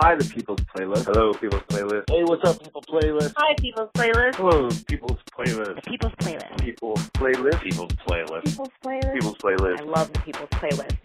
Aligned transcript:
Hi, 0.00 0.14
the 0.14 0.26
People's 0.26 0.60
Playlist. 0.60 1.06
Hello, 1.06 1.32
People's 1.32 1.62
Playlist. 1.70 2.10
Hey, 2.10 2.22
what's 2.24 2.44
up, 2.46 2.62
People 2.62 2.82
Playlist? 2.82 3.32
Hi, 3.34 3.54
People's 3.58 3.88
Playlist. 3.94 4.34
Hello, 4.34 4.68
People's 4.86 5.18
Playlist. 5.32 5.86
People's 5.86 6.12
Playlist. 6.20 6.60
People's 6.60 7.10
Playlist. 7.14 7.62
People's 7.62 7.92
Playlist. 7.94 8.44
People's 8.44 8.70
Playlist. 8.84 9.14
People's 9.14 9.36
Playlist. 9.36 9.80
I 9.80 9.84
love 9.84 10.12
the 10.12 10.20
People's 10.20 10.50
Playlist. 10.50 10.96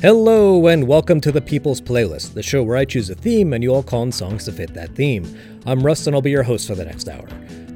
Hello, 0.00 0.68
and 0.68 0.86
welcome 0.86 1.20
to 1.20 1.32
the 1.32 1.40
People's 1.40 1.80
Playlist, 1.80 2.34
the 2.34 2.44
show 2.44 2.62
where 2.62 2.76
I 2.76 2.84
choose 2.84 3.10
a 3.10 3.16
theme 3.16 3.52
and 3.52 3.64
you 3.64 3.74
all 3.74 3.82
call 3.82 4.02
on 4.02 4.12
songs 4.12 4.44
to 4.44 4.52
fit 4.52 4.72
that 4.74 4.94
theme. 4.94 5.26
I'm 5.66 5.82
Russ, 5.82 6.06
and 6.06 6.14
I'll 6.14 6.22
be 6.22 6.30
your 6.30 6.44
host 6.44 6.68
for 6.68 6.76
the 6.76 6.84
next 6.84 7.08
hour. 7.08 7.26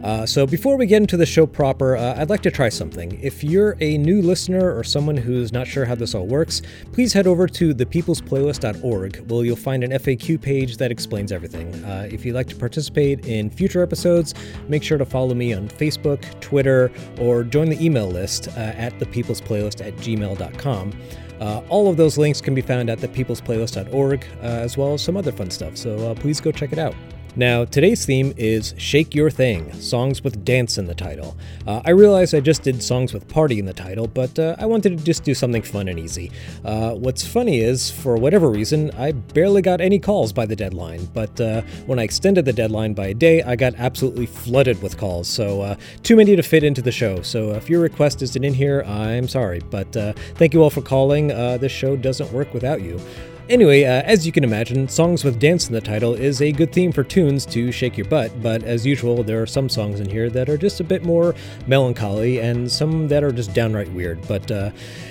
Uh, 0.02 0.24
so, 0.24 0.46
before 0.46 0.76
we 0.76 0.86
get 0.86 1.02
into 1.02 1.16
the 1.16 1.26
show 1.26 1.46
proper, 1.46 1.96
uh, 1.96 2.14
I'd 2.18 2.30
like 2.30 2.42
to 2.42 2.50
try 2.50 2.68
something. 2.68 3.18
If 3.20 3.42
you're 3.42 3.76
a 3.80 3.98
new 3.98 4.22
listener 4.22 4.76
or 4.76 4.84
someone 4.84 5.16
who's 5.16 5.52
not 5.52 5.66
sure 5.66 5.84
how 5.84 5.96
this 5.96 6.14
all 6.14 6.26
works, 6.26 6.62
please 6.92 7.12
head 7.12 7.26
over 7.26 7.48
to 7.48 7.74
thepeoplesplaylist.org, 7.74 9.30
where 9.30 9.44
you'll 9.44 9.56
find 9.56 9.82
an 9.82 9.90
FAQ 9.90 10.40
page 10.40 10.76
that 10.76 10.92
explains 10.92 11.32
everything. 11.32 11.74
Uh, 11.84 12.08
if 12.10 12.24
you'd 12.24 12.34
like 12.34 12.46
to 12.48 12.56
participate 12.56 13.26
in 13.26 13.50
future 13.50 13.82
episodes, 13.82 14.34
make 14.68 14.84
sure 14.84 14.98
to 14.98 15.04
follow 15.04 15.34
me 15.34 15.52
on 15.52 15.68
Facebook, 15.68 16.22
Twitter, 16.40 16.92
or 17.18 17.42
join 17.42 17.68
the 17.68 17.84
email 17.84 18.08
list 18.08 18.48
uh, 18.48 18.60
at 18.60 18.96
thepeoplesplaylist 19.00 19.84
at 19.84 19.96
gmail.com. 19.96 20.92
Uh, 21.40 21.62
all 21.68 21.88
of 21.88 21.96
those 21.96 22.18
links 22.18 22.40
can 22.40 22.54
be 22.54 22.60
found 22.60 22.88
at 22.90 22.98
thepeoplesplaylist.org, 22.98 24.24
uh, 24.24 24.44
as 24.44 24.76
well 24.76 24.94
as 24.94 25.02
some 25.02 25.16
other 25.16 25.32
fun 25.32 25.50
stuff, 25.50 25.76
so 25.76 26.10
uh, 26.10 26.14
please 26.14 26.40
go 26.40 26.52
check 26.52 26.72
it 26.72 26.78
out. 26.78 26.94
Now, 27.38 27.64
today's 27.64 28.04
theme 28.04 28.34
is 28.36 28.74
Shake 28.78 29.14
Your 29.14 29.30
Thing, 29.30 29.72
songs 29.74 30.24
with 30.24 30.44
dance 30.44 30.76
in 30.76 30.88
the 30.88 30.94
title. 30.94 31.36
Uh, 31.68 31.80
I 31.84 31.90
realize 31.90 32.34
I 32.34 32.40
just 32.40 32.64
did 32.64 32.82
songs 32.82 33.14
with 33.14 33.28
party 33.28 33.60
in 33.60 33.64
the 33.64 33.72
title, 33.72 34.08
but 34.08 34.36
uh, 34.40 34.56
I 34.58 34.66
wanted 34.66 34.98
to 34.98 35.04
just 35.04 35.22
do 35.22 35.34
something 35.34 35.62
fun 35.62 35.86
and 35.86 36.00
easy. 36.00 36.32
Uh, 36.64 36.94
what's 36.94 37.24
funny 37.24 37.60
is, 37.60 37.92
for 37.92 38.16
whatever 38.16 38.50
reason, 38.50 38.90
I 38.98 39.12
barely 39.12 39.62
got 39.62 39.80
any 39.80 40.00
calls 40.00 40.32
by 40.32 40.46
the 40.46 40.56
deadline, 40.56 41.04
but 41.14 41.40
uh, 41.40 41.62
when 41.86 42.00
I 42.00 42.02
extended 42.02 42.44
the 42.44 42.52
deadline 42.52 42.92
by 42.92 43.06
a 43.06 43.14
day, 43.14 43.40
I 43.44 43.54
got 43.54 43.76
absolutely 43.76 44.26
flooded 44.26 44.82
with 44.82 44.98
calls, 44.98 45.28
so 45.28 45.62
uh, 45.62 45.76
too 46.02 46.16
many 46.16 46.34
to 46.34 46.42
fit 46.42 46.64
into 46.64 46.82
the 46.82 46.90
show. 46.90 47.22
So 47.22 47.52
if 47.52 47.70
your 47.70 47.80
request 47.80 48.20
isn't 48.20 48.44
in 48.44 48.52
here, 48.52 48.82
I'm 48.82 49.28
sorry, 49.28 49.60
but 49.70 49.96
uh, 49.96 50.12
thank 50.34 50.54
you 50.54 50.64
all 50.64 50.70
for 50.70 50.82
calling. 50.82 51.28
This 51.28 51.70
show 51.70 51.94
doesn't 51.94 52.32
work 52.32 52.52
without 52.52 52.82
you. 52.82 53.00
Anyway, 53.48 53.84
uh, 53.84 54.02
as 54.02 54.26
you 54.26 54.32
can 54.32 54.44
imagine, 54.44 54.86
songs 54.88 55.24
with 55.24 55.38
dance 55.40 55.68
in 55.68 55.72
the 55.72 55.80
title 55.80 56.12
is 56.12 56.42
a 56.42 56.52
good 56.52 56.70
theme 56.70 56.92
for 56.92 57.02
tunes 57.02 57.46
to 57.46 57.72
shake 57.72 57.96
your 57.96 58.06
butt, 58.06 58.42
but 58.42 58.62
as 58.62 58.84
usual, 58.84 59.22
there 59.22 59.40
are 59.40 59.46
some 59.46 59.70
songs 59.70 60.00
in 60.00 60.08
here 60.08 60.28
that 60.28 60.50
are 60.50 60.58
just 60.58 60.80
a 60.80 60.84
bit 60.84 61.02
more 61.02 61.34
melancholy 61.66 62.40
and 62.40 62.70
some 62.70 63.08
that 63.08 63.24
are 63.24 63.32
just 63.32 63.54
downright 63.54 63.90
weird. 63.92 64.20
But 64.28 64.50
uh, 64.50 64.70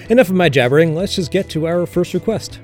enough 0.10 0.30
of 0.30 0.36
my 0.36 0.50
jabbering, 0.50 0.94
let's 0.94 1.16
just 1.16 1.32
get 1.32 1.50
to 1.50 1.66
our 1.66 1.88
first 1.88 2.14
request. 2.14 2.60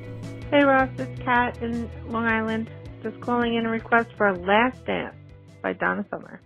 Hey 0.52 0.64
Ross, 0.64 0.90
it's 1.00 1.24
Kat 1.24 1.58
in 1.64 1.90
Long 2.08 2.28
Island. 2.28 2.70
Just 3.02 3.20
calling 3.20 3.56
in 3.56 3.66
a 3.66 3.70
request 3.70 4.12
for 4.16 4.32
Last 4.38 4.86
Dance 4.86 5.16
by 5.64 5.74
Donna 5.74 6.06
Summer. 6.12 6.40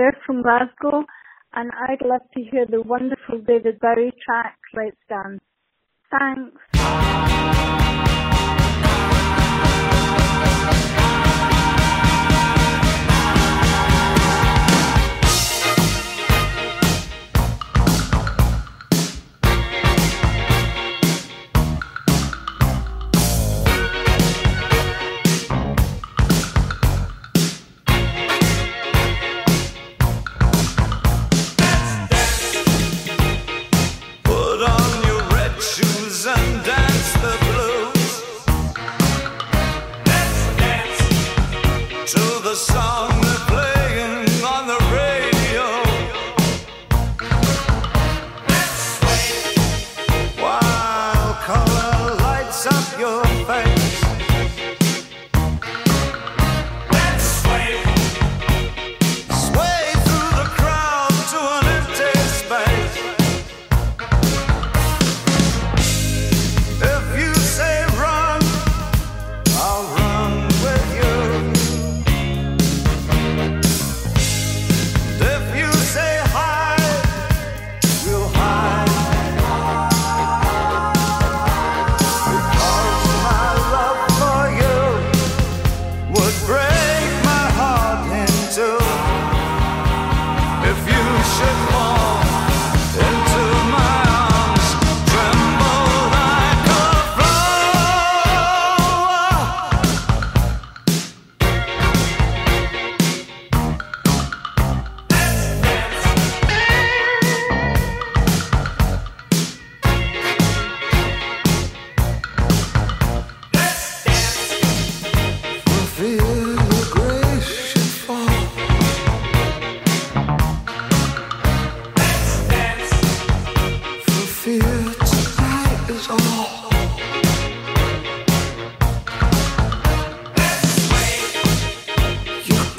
Claire 0.00 0.16
from 0.24 0.40
Glasgow, 0.40 1.04
and 1.52 1.70
I'd 1.88 2.00
love 2.02 2.22
to 2.32 2.42
hear 2.42 2.64
the 2.64 2.80
wonderful 2.80 3.40
David 3.46 3.78
Bowie 3.80 4.12
track, 4.24 4.56
Let's 4.74 4.96
Dance. 5.10 5.42
Thanks. 6.10 7.59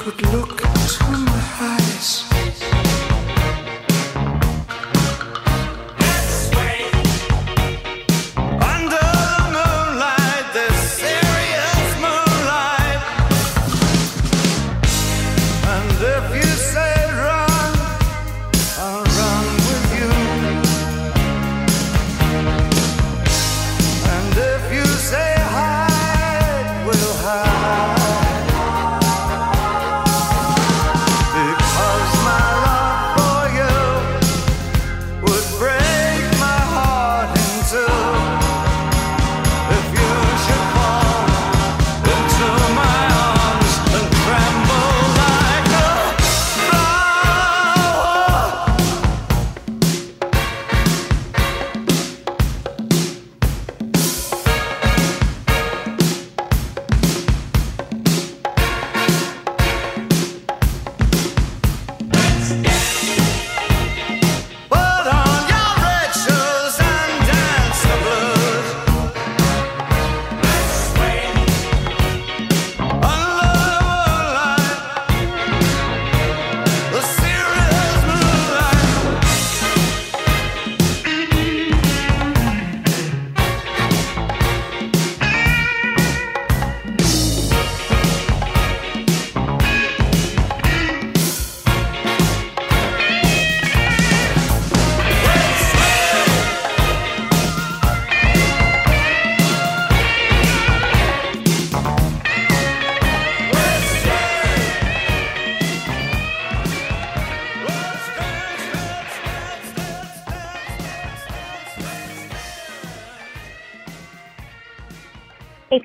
could 0.04 0.22
look 0.34 0.58
to 0.58 1.12
me. 1.12 1.31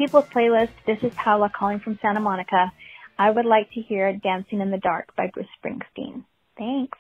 People's 0.07 0.27
Playlist, 0.27 0.71
this 0.87 1.03
is 1.03 1.13
Paula 1.15 1.51
calling 1.53 1.81
from 1.81 1.99
Santa 2.01 2.21
Monica. 2.21 2.73
I 3.19 3.29
would 3.29 3.45
like 3.45 3.73
to 3.73 3.81
hear 3.81 4.13
Dancing 4.13 4.61
in 4.61 4.71
the 4.71 4.79
Dark 4.79 5.17
by 5.17 5.33
Bruce 5.35 5.49
Springsteen. 5.59 6.23
Thanks. 6.57 6.97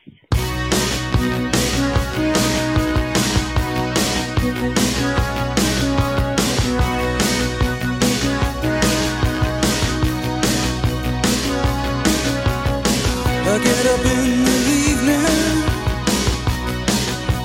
I 13.44 13.60
get 13.62 13.86
up 13.86 14.04
in 14.04 14.44
the 14.44 14.58
evening 14.90 15.62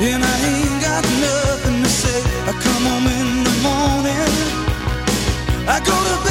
and 0.09 0.23
I 0.23 0.35
ain't 0.41 0.81
got 0.81 1.03
nothing 1.21 1.83
to 1.83 1.89
say. 1.89 2.23
I 2.47 2.51
come 2.51 2.83
home 2.83 3.05
in 3.05 3.43
the 3.43 3.51
morning. 3.61 4.60
I 5.71 5.79
go 5.79 5.85
to 5.85 6.25
bed. 6.25 6.30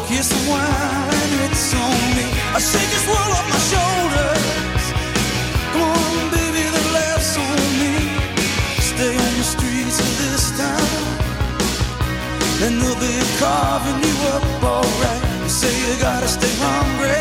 A 0.00 0.12
joke, 0.12 0.48
wine, 0.48 1.40
it's 1.44 1.74
on 1.74 2.00
me. 2.16 2.24
I 2.54 2.58
shake 2.58 2.90
this 2.90 3.06
world 3.06 3.32
off 3.36 3.46
my 3.48 3.60
shoulders. 3.70 4.84
Come 5.72 5.82
on, 5.82 6.30
baby, 6.30 6.64
the 6.68 6.84
laughs 6.96 7.36
on 7.36 7.60
me. 7.80 7.94
Stay 8.80 9.12
on 9.12 9.32
the 9.36 9.44
streets 9.44 10.00
of 10.00 10.10
this 10.18 10.50
town, 10.56 11.00
and 12.64 12.80
they'll 12.80 12.98
be 12.98 13.12
carving 13.38 14.00
you 14.02 14.16
up 14.34 14.44
alright. 14.62 15.22
You 15.42 15.48
say 15.48 15.72
you 15.84 16.00
gotta 16.00 16.28
stay 16.28 16.54
hungry. 16.58 17.20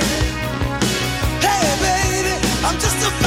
Hey, 1.44 1.68
baby, 1.84 2.36
I'm 2.66 2.78
just 2.80 2.98
a 3.06 3.19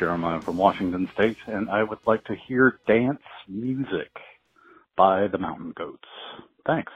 Jeremiah 0.00 0.40
from 0.40 0.56
Washington 0.56 1.10
State, 1.12 1.36
and 1.46 1.68
I 1.68 1.82
would 1.82 1.98
like 2.06 2.24
to 2.24 2.34
hear 2.34 2.80
dance 2.86 3.20
music 3.46 4.08
by 4.96 5.28
the 5.28 5.36
Mountain 5.36 5.74
Goats. 5.76 6.08
Thanks. 6.66 6.90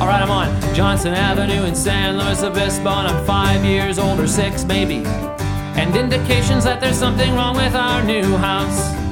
All 0.00 0.06
right, 0.06 0.22
I'm 0.22 0.30
on 0.30 0.74
Johnson 0.76 1.12
Avenue 1.12 1.64
in 1.64 1.74
San 1.74 2.18
Luis 2.18 2.44
Obispo, 2.44 2.88
and 2.88 3.08
I'm 3.08 3.26
five 3.26 3.64
years 3.64 3.98
old 3.98 4.20
or 4.20 4.28
six, 4.28 4.64
maybe. 4.64 5.02
And 5.74 5.96
indications 5.96 6.62
that 6.62 6.80
there's 6.80 6.96
something 6.96 7.34
wrong 7.34 7.56
with 7.56 7.74
our 7.74 8.04
new 8.04 8.36
house. 8.36 9.09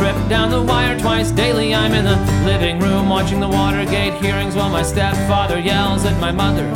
Trip 0.00 0.16
down 0.30 0.50
the 0.50 0.62
wire 0.62 0.98
twice 0.98 1.30
daily. 1.30 1.74
I'm 1.74 1.92
in 1.92 2.06
the 2.06 2.16
living 2.46 2.78
room 2.78 3.10
watching 3.10 3.38
the 3.38 3.46
Watergate 3.46 4.14
hearings 4.14 4.56
while 4.56 4.70
my 4.70 4.82
stepfather 4.82 5.58
yells 5.58 6.06
at 6.06 6.18
my 6.18 6.32
mother. 6.32 6.66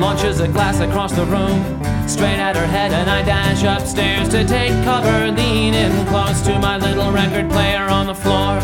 Launches 0.00 0.40
a 0.40 0.48
glass 0.48 0.80
across 0.80 1.12
the 1.12 1.26
room, 1.26 1.60
straight 2.08 2.38
at 2.38 2.56
her 2.56 2.66
head, 2.66 2.92
and 2.92 3.10
I 3.10 3.20
dash 3.20 3.62
upstairs 3.62 4.30
to 4.30 4.42
take 4.46 4.72
cover, 4.84 5.30
lean 5.32 5.74
in 5.74 6.06
close 6.06 6.40
to 6.46 6.58
my 6.58 6.78
little 6.78 7.12
record 7.12 7.50
player 7.50 7.84
on 7.90 8.06
the 8.06 8.14
floor. 8.14 8.58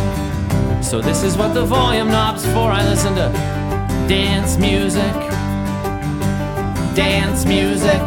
So 0.83 1.03
this 1.03 1.23
is 1.23 1.37
what 1.37 1.53
the 1.53 1.67
volume 1.67 2.09
knob's 2.09 2.47
for. 2.47 2.71
I 2.71 2.83
listen 2.89 3.15
to 3.17 3.29
dance 4.09 4.57
music, 4.57 5.13
dance 6.97 7.45
music. 7.45 8.01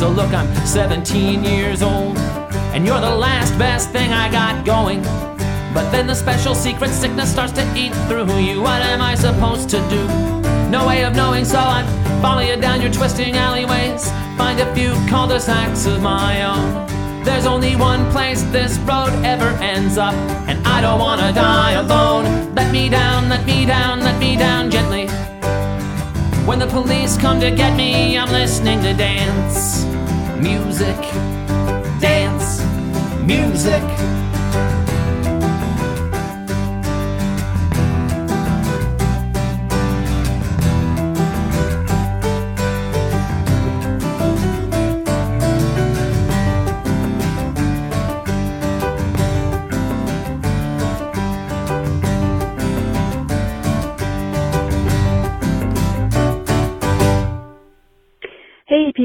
So 0.00 0.08
look, 0.08 0.32
I'm 0.32 0.48
17 0.64 1.44
years 1.44 1.82
old, 1.82 2.16
and 2.72 2.86
you're 2.86 3.02
the 3.02 3.14
last 3.14 3.58
best 3.58 3.90
thing 3.90 4.14
I 4.14 4.32
got 4.32 4.64
going. 4.64 5.02
But 5.74 5.90
then 5.90 6.06
the 6.06 6.14
special 6.14 6.54
secret 6.54 6.88
sickness 6.88 7.30
starts 7.30 7.52
to 7.52 7.76
eat 7.76 7.92
through 8.08 8.38
you. 8.38 8.62
What 8.62 8.80
am 8.80 9.02
I 9.02 9.14
supposed 9.14 9.68
to 9.68 9.78
do? 9.90 10.02
No 10.70 10.86
way 10.86 11.04
of 11.04 11.14
knowing, 11.14 11.44
so 11.44 11.58
I 11.58 11.84
follow 12.22 12.40
you 12.40 12.56
down 12.56 12.80
your 12.80 12.90
twisting 12.90 13.34
alleyways. 13.34 14.10
Find 14.38 14.58
a 14.58 14.74
few 14.74 14.94
cul-de-sacs 15.06 15.84
of 15.84 16.00
my 16.00 16.44
own. 16.44 17.22
There's 17.22 17.44
only 17.44 17.76
one 17.76 18.10
place 18.10 18.42
this 18.44 18.78
road 18.78 19.12
ever 19.22 19.50
ends 19.62 19.98
up, 19.98 20.14
and 20.48 20.66
I 20.66 20.80
don't 20.80 20.98
wanna 20.98 21.30
die 21.34 21.72
alone. 21.72 22.54
Let 22.54 22.72
me 22.72 22.88
down, 22.88 23.28
let 23.28 23.44
me 23.44 23.66
down, 23.66 24.00
let 24.00 24.18
me 24.18 24.34
down 24.38 24.70
gently. 24.70 25.10
When 26.46 26.58
the 26.58 26.66
police 26.66 27.16
come 27.16 27.40
to 27.40 27.50
get 27.50 27.76
me, 27.76 28.18
I'm 28.18 28.30
listening 28.30 28.80
to 28.82 28.92
dance 28.94 29.84
music, 30.40 30.96
dance 32.00 32.62
music. 33.24 34.19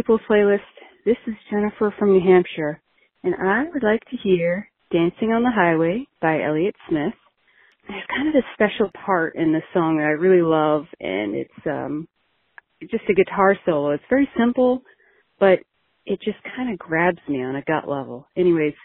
People's 0.05 0.21
Playlist. 0.29 0.59
This 1.03 1.17
is 1.25 1.33
Jennifer 1.50 1.91
from 1.97 2.12
New 2.12 2.21
Hampshire, 2.21 2.79
and 3.24 3.33
I 3.33 3.63
would 3.74 3.81
like 3.81 4.01
to 4.12 4.17
hear 4.17 4.69
Dancing 4.91 5.29
on 5.31 5.41
the 5.41 5.50
Highway 5.50 6.05
by 6.21 6.43
Elliott 6.43 6.75
Smith. 6.88 7.15
There's 7.88 8.03
kind 8.15 8.29
of 8.29 8.35
a 8.35 8.45
special 8.53 8.91
part 9.03 9.33
in 9.35 9.51
this 9.51 9.63
song 9.74 9.97
that 9.97 10.03
I 10.03 10.12
really 10.12 10.43
love, 10.43 10.85
and 11.00 11.33
it's 11.33 11.65
um, 11.65 12.07
just 12.81 13.09
a 13.09 13.15
guitar 13.15 13.57
solo. 13.65 13.93
It's 13.93 14.03
very 14.07 14.29
simple, 14.38 14.83
but 15.39 15.57
it 16.05 16.19
just 16.24 16.38
kind 16.55 16.71
of 16.71 16.77
grabs 16.77 17.17
me 17.27 17.41
on 17.41 17.55
a 17.55 17.63
gut 17.63 17.89
level. 17.89 18.27
Anyways, 18.38 18.75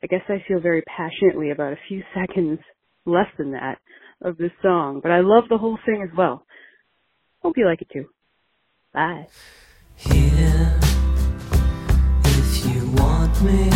I 0.00 0.06
guess 0.06 0.22
I 0.28 0.44
feel 0.46 0.60
very 0.60 0.82
passionately 0.82 1.50
about 1.50 1.72
a 1.72 1.82
few 1.88 2.04
seconds 2.14 2.60
less 3.04 3.26
than 3.36 3.50
that 3.50 3.78
of 4.20 4.36
this 4.36 4.52
song, 4.62 5.00
but 5.02 5.10
I 5.10 5.22
love 5.22 5.48
the 5.48 5.58
whole 5.58 5.80
thing 5.84 6.08
as 6.08 6.16
well. 6.16 6.46
Hope 7.42 7.54
you 7.56 7.66
like 7.66 7.82
it 7.82 7.88
too. 7.92 8.06
Bye. 8.94 9.26
Here, 10.04 10.80
if 12.24 12.66
you 12.66 12.90
want 12.96 13.40
me, 13.40 13.70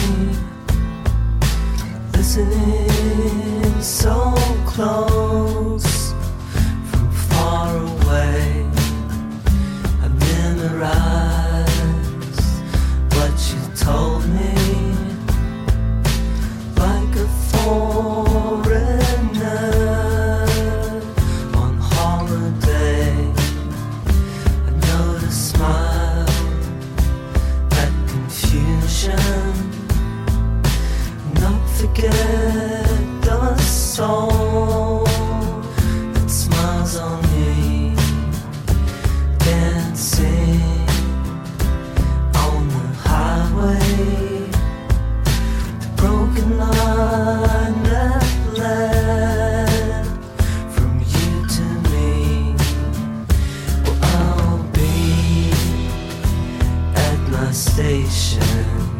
listening 2.12 3.80
so 3.80 4.34
close 4.66 6.12
from 6.90 7.10
far 7.12 7.76
away. 7.76 8.66
I 10.02 10.08
what 13.14 13.34
you 13.52 13.60
told 13.76 14.26
me, 14.28 14.54
like 16.76 17.14
a 17.14 17.28
foreigner 17.50 17.95
station 57.66 58.95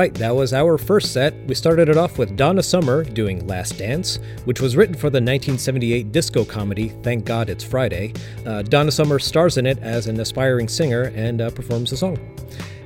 right, 0.00 0.14
that 0.14 0.34
was 0.34 0.54
our 0.54 0.78
first 0.78 1.12
set. 1.12 1.34
We 1.46 1.54
started 1.54 1.90
it 1.90 1.98
off 1.98 2.16
with 2.16 2.34
Donna 2.34 2.62
Summer 2.62 3.04
doing 3.04 3.46
Last 3.46 3.76
Dance, 3.76 4.18
which 4.46 4.58
was 4.58 4.74
written 4.74 4.94
for 4.94 5.10
the 5.10 5.20
1978 5.20 6.10
disco 6.10 6.42
comedy 6.42 6.88
Thank 7.02 7.26
God 7.26 7.50
It's 7.50 7.62
Friday. 7.62 8.14
Uh, 8.46 8.62
Donna 8.62 8.90
Summer 8.90 9.18
stars 9.18 9.58
in 9.58 9.66
it 9.66 9.78
as 9.80 10.06
an 10.06 10.18
aspiring 10.18 10.68
singer 10.68 11.12
and 11.14 11.42
uh, 11.42 11.50
performs 11.50 11.90
the 11.90 11.98
song. 11.98 12.18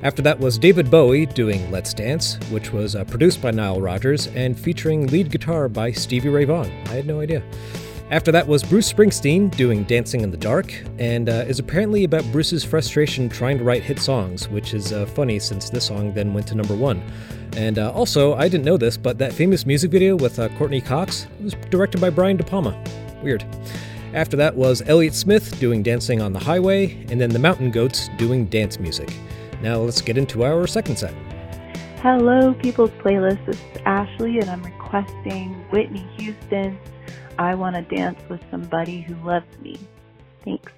After 0.03 0.21
that 0.23 0.37
was 0.37 0.57
David 0.57 0.91
Bowie 0.91 1.25
doing 1.25 1.71
Let's 1.71 1.93
Dance, 1.93 2.37
which 2.49 2.73
was 2.73 2.97
uh, 2.97 3.05
produced 3.05 3.41
by 3.41 3.51
Nile 3.51 3.79
Rodgers 3.79 4.27
and 4.27 4.59
featuring 4.59 5.07
lead 5.07 5.31
guitar 5.31 5.69
by 5.69 5.93
Stevie 5.93 6.27
Ray 6.27 6.43
Vaughan. 6.43 6.69
I 6.87 6.95
had 6.95 7.07
no 7.07 7.21
idea. 7.21 7.41
After 8.11 8.31
that 8.33 8.47
was 8.47 8.63
Bruce 8.63 8.93
Springsteen 8.93 9.49
doing 9.57 9.83
Dancing 9.83 10.21
in 10.21 10.29
the 10.29 10.37
Dark, 10.37 10.71
and 10.99 11.27
uh, 11.27 11.43
is 11.47 11.57
apparently 11.57 12.03
about 12.03 12.23
Bruce's 12.31 12.63
frustration 12.63 13.27
trying 13.27 13.57
to 13.57 13.63
write 13.63 13.81
hit 13.81 13.97
songs, 13.97 14.47
which 14.47 14.75
is 14.75 14.93
uh, 14.93 15.07
funny 15.07 15.39
since 15.39 15.71
this 15.71 15.87
song 15.87 16.13
then 16.13 16.31
went 16.31 16.45
to 16.47 16.55
number 16.55 16.75
one. 16.75 17.01
And 17.57 17.79
uh, 17.79 17.91
also, 17.93 18.35
I 18.35 18.47
didn't 18.47 18.63
know 18.63 18.77
this, 18.77 18.95
but 18.95 19.17
that 19.17 19.33
famous 19.33 19.65
music 19.65 19.89
video 19.89 20.15
with 20.15 20.37
uh, 20.37 20.49
Courteney 20.49 20.81
Cox 20.81 21.25
was 21.41 21.55
directed 21.71 21.99
by 21.99 22.11
Brian 22.11 22.37
De 22.37 22.43
Palma. 22.43 22.79
Weird. 23.23 23.43
After 24.13 24.37
that 24.37 24.55
was 24.55 24.83
Elliott 24.85 25.15
Smith 25.15 25.59
doing 25.59 25.81
Dancing 25.81 26.21
on 26.21 26.31
the 26.31 26.39
Highway, 26.39 27.03
and 27.09 27.19
then 27.19 27.31
the 27.31 27.39
Mountain 27.39 27.71
Goats 27.71 28.09
doing 28.17 28.45
dance 28.45 28.79
music. 28.79 29.11
Now 29.63 29.77
let's 29.77 30.01
get 30.01 30.15
into 30.15 30.45
our 30.45 30.67
second 30.67 30.99
set. 30.99 31.13
Hello, 32.01 32.53
People's 32.53 32.91
Playlist. 33.01 33.43
This 33.47 33.57
is 33.57 33.81
Ashley, 33.83 34.37
and 34.37 34.47
I'm 34.47 34.61
requesting 34.61 35.65
Whitney 35.71 36.07
Houston. 36.19 36.77
I 37.39 37.55
want 37.55 37.75
to 37.75 37.83
dance 37.95 38.19
with 38.29 38.41
somebody 38.51 39.01
who 39.01 39.15
loves 39.27 39.57
me. 39.61 39.79
Thanks. 40.43 40.71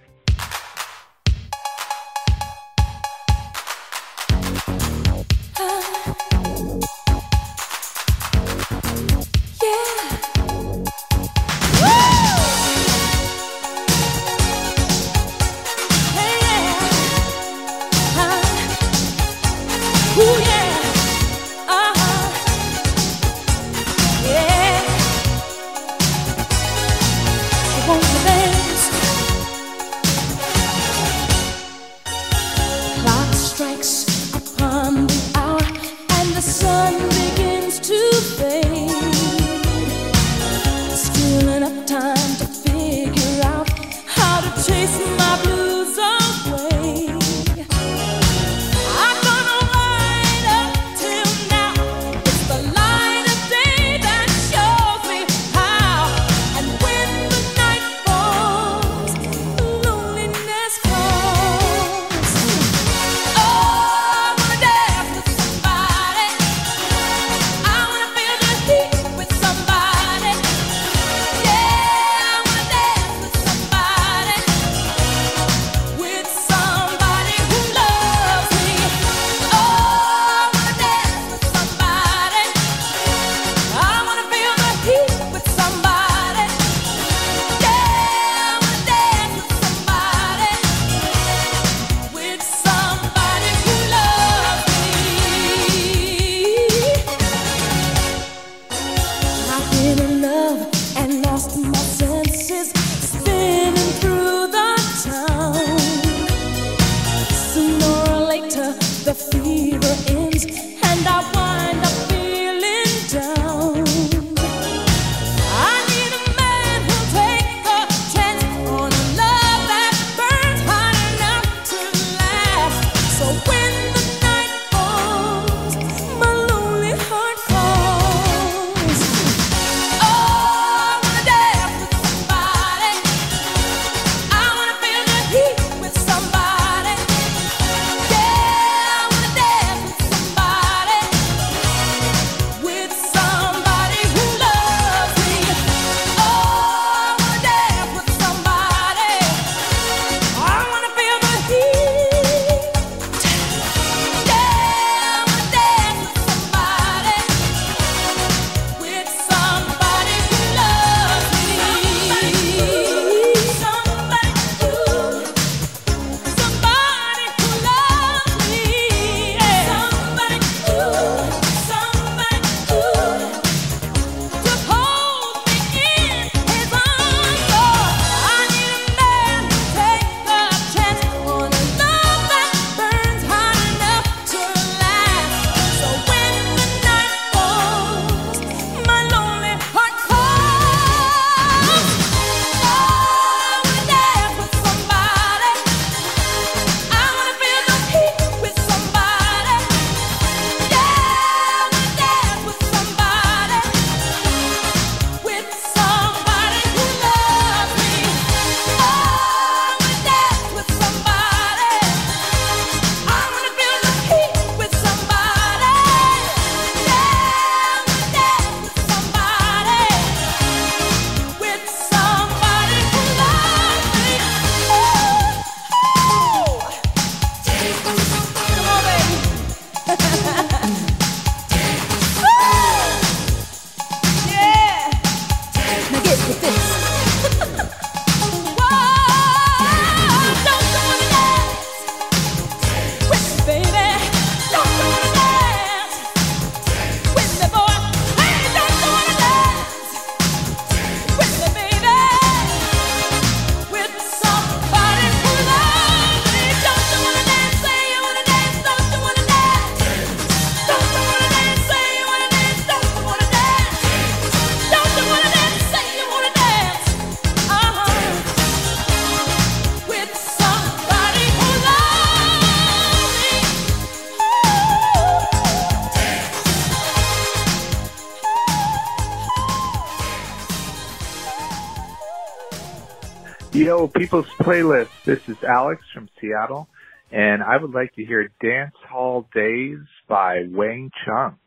playlist. 284.47 284.87
This 285.03 285.19
is 285.27 285.35
Alex 285.43 285.81
from 285.93 286.07
Seattle, 286.21 286.69
and 287.11 287.43
I 287.43 287.57
would 287.57 287.73
like 287.73 287.93
to 287.95 288.05
hear 288.05 288.31
Dance 288.41 288.75
Hall 288.89 289.27
Days 289.33 289.79
by 290.07 290.45
Wang 290.49 290.89
Chung. 291.03 291.37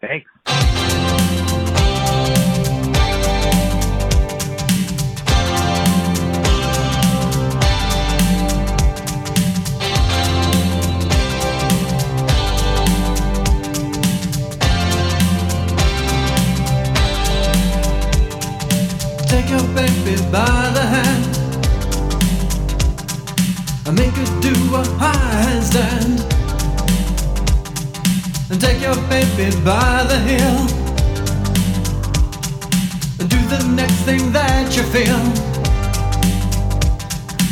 Thanks. 0.00 0.30
your 19.48 19.62
baby 19.74 20.16
by 20.32 20.70
the 20.74 20.82
hand 20.82 21.35
and 23.86 23.96
make 23.96 24.12
her 24.14 24.40
do 24.40 24.52
a 24.74 24.82
handstand. 24.98 26.20
And 28.50 28.60
take 28.60 28.80
your 28.80 28.96
baby 29.08 29.54
by 29.64 30.04
the 30.04 30.18
heel 30.20 30.58
and 33.20 33.30
do 33.30 33.38
the 33.48 33.62
next 33.74 34.00
thing 34.04 34.32
that 34.32 34.76
you 34.76 34.82
feel. 34.94 35.20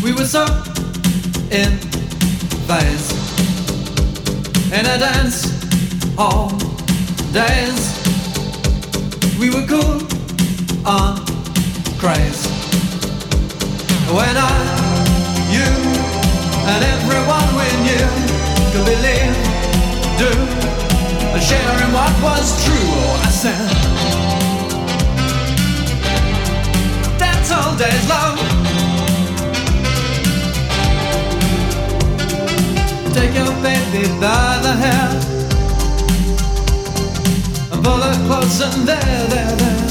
We 0.02 0.12
were 0.12 0.26
so 0.26 0.44
in 1.50 1.78
phase 2.66 3.14
in 4.72 4.86
a 4.86 4.98
dance 4.98 5.46
all 6.18 6.48
days. 7.32 7.80
We 9.38 9.50
were 9.50 9.66
cool 9.66 10.00
on 10.84 11.24
craze. 11.98 12.46
When 14.10 14.36
I, 14.36 14.50
you, 14.98 15.03
and 16.66 16.82
everyone 16.96 17.48
we 17.60 17.68
knew 17.84 18.08
could 18.72 18.86
believe, 18.88 19.36
do, 20.16 20.30
and 21.34 21.42
share 21.42 21.76
in 21.84 21.90
what 21.92 22.14
was 22.22 22.64
true. 22.64 22.88
Oh, 22.96 23.22
I 23.22 23.30
said, 23.42 23.68
That's 27.18 27.50
all 27.50 27.76
days 27.76 28.04
long. 28.08 28.36
Take 33.12 33.34
your 33.34 33.52
baby 33.62 34.08
by 34.20 34.58
the 34.66 34.74
hair 34.84 35.08
and 37.72 37.84
pull 37.84 38.00
her 38.06 38.16
close 38.26 38.60
and 38.60 38.88
there, 38.88 39.26
there, 39.28 39.56
there 39.56 39.84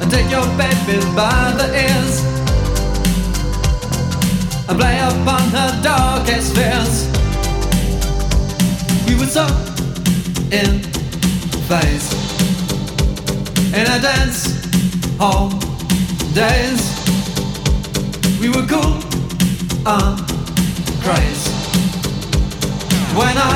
and 0.00 0.10
take 0.10 0.30
your 0.30 0.46
baby 0.58 1.00
by 1.14 1.52
the 1.56 1.66
ears 1.74 2.35
and 4.68 4.78
play 4.78 4.98
upon 4.98 5.42
her 5.50 5.80
darkest 5.82 6.54
fears. 6.54 7.06
We 9.06 9.14
were 9.14 9.26
so 9.26 9.46
in 10.50 10.82
phase 11.68 12.12
in 13.74 13.86
a 13.86 13.98
dance 14.00 14.40
hall 15.18 15.50
days. 16.34 16.82
We 18.40 18.48
were 18.48 18.66
cool 18.66 18.98
on 19.86 20.16
craze 21.02 21.46
when 23.16 23.36
I, 23.38 23.54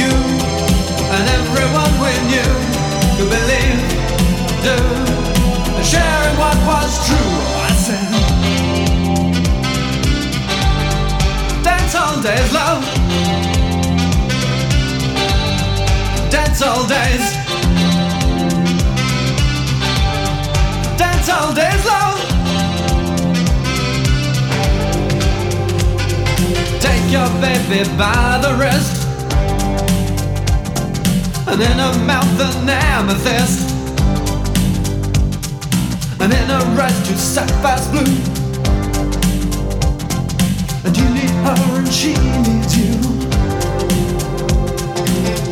you, 0.00 0.14
and 1.14 1.24
everyone 1.38 1.92
we 2.04 2.12
knew 2.28 2.52
could 3.16 3.30
believe, 3.36 3.80
do 4.66 4.76
sharing 5.82 6.36
what 6.36 6.56
was 6.66 7.06
true. 7.06 7.59
Days, 12.22 12.52
love. 12.52 12.84
Dance 16.30 16.62
all 16.62 16.86
days. 16.86 17.24
Dance 20.98 21.28
all 21.30 21.54
days, 21.54 21.84
love. 21.86 22.18
Take 26.80 27.10
your 27.10 27.28
baby 27.40 27.88
by 27.96 28.38
the 28.42 28.52
wrist. 28.58 29.06
And 31.48 31.60
in 31.60 31.78
her 31.78 32.04
mouth 32.04 32.40
an 32.40 32.68
amethyst 32.68 33.70
and 36.20 36.32
in 36.32 36.50
a 36.50 36.60
red 36.76 36.92
to 37.06 37.16
sapphire's 37.16 37.88
blue. 37.88 38.39
Her 41.58 41.78
and 41.78 41.88
she 41.88 42.12
needs 42.14 42.76
you. 42.78 42.92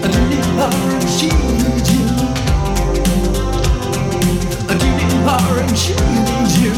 And 0.03 0.13
need 0.31 0.49
her 0.59 0.73
and 0.95 1.09
she 1.09 1.29
needs 1.29 1.89
you. 1.93 2.05
And 4.71 4.79
you 4.83 4.91
need 5.01 5.17
her 5.27 5.61
and 5.63 5.77
she 5.77 5.95
needs 5.95 6.55
you. 6.63 6.75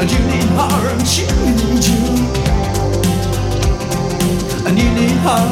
And 0.00 0.08
you 0.10 0.20
need 0.30 0.48
her 0.58 0.80
and 0.92 1.06
she 1.06 1.24
needs 1.42 1.88
you. 1.90 2.02
And 4.66 4.74
need 4.76 5.16
her. 5.26 5.44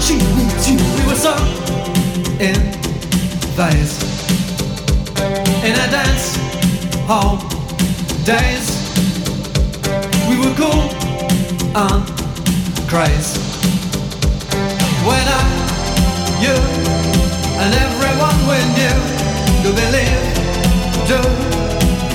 She 0.00 0.16
needs 0.16 0.68
you. 0.68 0.76
We 0.96 1.02
were 1.06 1.16
so 1.16 1.34
in 2.40 2.82
phase 3.56 4.02
in 5.64 5.74
a 5.74 5.88
dance 5.90 6.36
hall 7.06 7.51
days. 8.24 8.70
We 10.28 10.38
were 10.38 10.54
cool 10.54 10.86
on 11.74 12.06
craze 12.86 13.36
when 15.02 15.26
I, 15.26 15.42
you, 16.38 16.54
and 17.58 17.74
everyone 17.86 18.38
we 18.46 18.58
knew 18.78 18.98
could 19.62 19.74
believe, 19.74 20.22
do, 21.10 21.18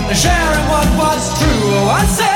and 0.08 0.18
sharing 0.18 0.66
what 0.72 0.88
was 0.98 1.38
true. 1.40 1.76
Oh, 1.76 1.90
I 1.90 2.06
said, 2.06 2.27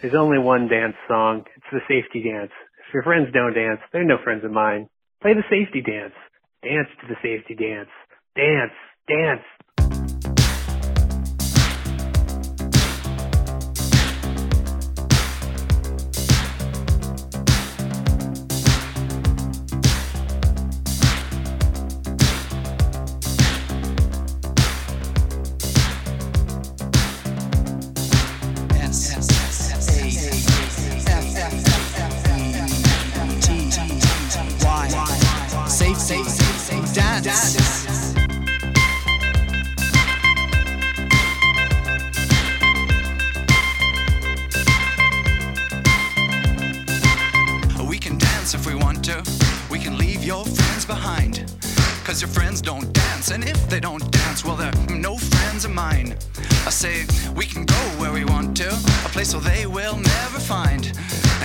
There's 0.00 0.14
only 0.14 0.38
one 0.38 0.66
dance 0.66 0.96
song. 1.06 1.44
It's 1.56 1.66
the 1.70 1.80
safety 1.86 2.22
dance. 2.22 2.52
If 2.88 2.94
your 2.94 3.02
friends 3.02 3.28
don't 3.34 3.52
dance, 3.52 3.80
they're 3.92 4.02
no 4.02 4.16
friends 4.24 4.44
of 4.44 4.50
mine. 4.50 4.88
Play 5.20 5.34
the 5.34 5.44
safety 5.50 5.82
dance. 5.82 6.14
Dance 6.62 6.88
to 7.02 7.06
the 7.06 7.16
safety 7.22 7.54
dance. 7.54 7.90
Dance, 8.34 8.72
dance. 9.06 9.44
dance. 36.10 36.40
We 47.88 47.98
can 47.98 48.18
dance 48.18 48.54
if 48.54 48.66
we 48.66 48.74
want 48.74 49.04
to. 49.04 49.22
We 49.70 49.78
can 49.78 49.98
leave 49.98 50.24
your 50.24 50.44
friends 50.44 50.84
behind. 50.84 51.44
Cause 52.04 52.20
your 52.20 52.28
friends 52.28 52.60
don't 52.60 52.92
dance, 52.92 53.30
and 53.30 53.44
if 53.44 53.68
they 53.68 53.78
don't 53.78 54.10
dance, 54.10 54.44
well, 54.44 54.56
they're 54.56 54.72
no 54.88 55.16
friends 55.16 55.64
of 55.64 55.70
mine. 55.70 56.16
I 56.66 56.70
say, 56.70 57.04
we 57.36 57.46
can 57.46 57.64
go 57.64 57.76
where 57.98 58.12
we 58.12 58.24
want 58.24 58.56
to, 58.56 58.68
a 58.68 59.08
place 59.10 59.32
where 59.32 59.42
they 59.42 59.66
will 59.66 59.96
never 59.96 60.40
find. 60.40 60.92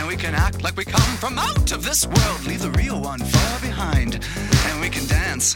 And 0.06 0.15
we 0.15 0.22
can 0.22 0.36
act 0.36 0.62
like 0.62 0.78
we 0.78 0.86
come 0.86 1.18
from 1.18 1.39
out 1.39 1.72
of 1.72 1.84
this 1.84 2.06
world, 2.06 2.46
leave 2.46 2.62
the 2.62 2.70
real 2.70 3.02
one 3.02 3.18
far 3.18 3.60
behind. 3.60 4.24
And 4.68 4.80
we 4.80 4.88
can 4.88 5.08
dance. 5.08 5.56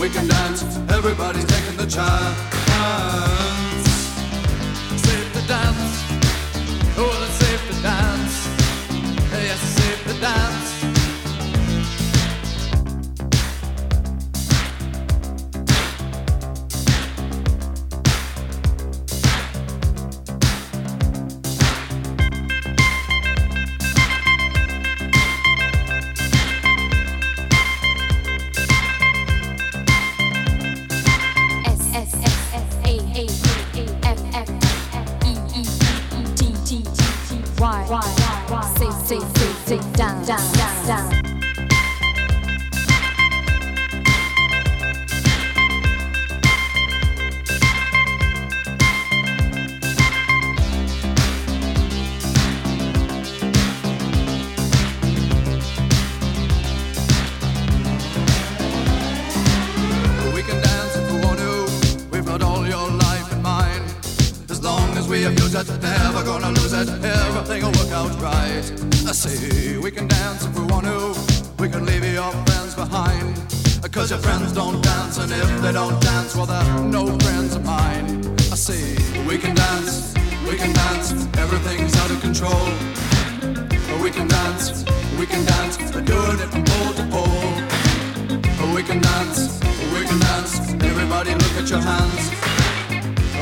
we 0.00 0.08
can 0.08 0.26
dance. 0.26 0.62
Everybody's 0.88 1.44
taking 1.44 1.76
the 1.76 1.86
chance. 1.86 2.38
Safe 5.04 5.32
to 5.34 5.46
dance. 5.46 5.92
Oh, 6.96 7.26
it's 7.26 7.34
safe 7.44 7.62
to 7.68 7.82
dance. 7.82 8.48
Yes, 9.30 9.60
safe 9.60 10.02
to 10.06 10.20
dance. 10.20 10.79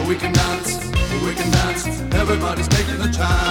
We 0.09 0.17
can 0.17 0.33
dance, 0.33 0.87
we 1.23 1.35
can 1.35 1.51
dance. 1.51 1.87
Everybody's 2.15 2.67
taking 2.69 2.97
the 2.97 3.13
chance. 3.13 3.48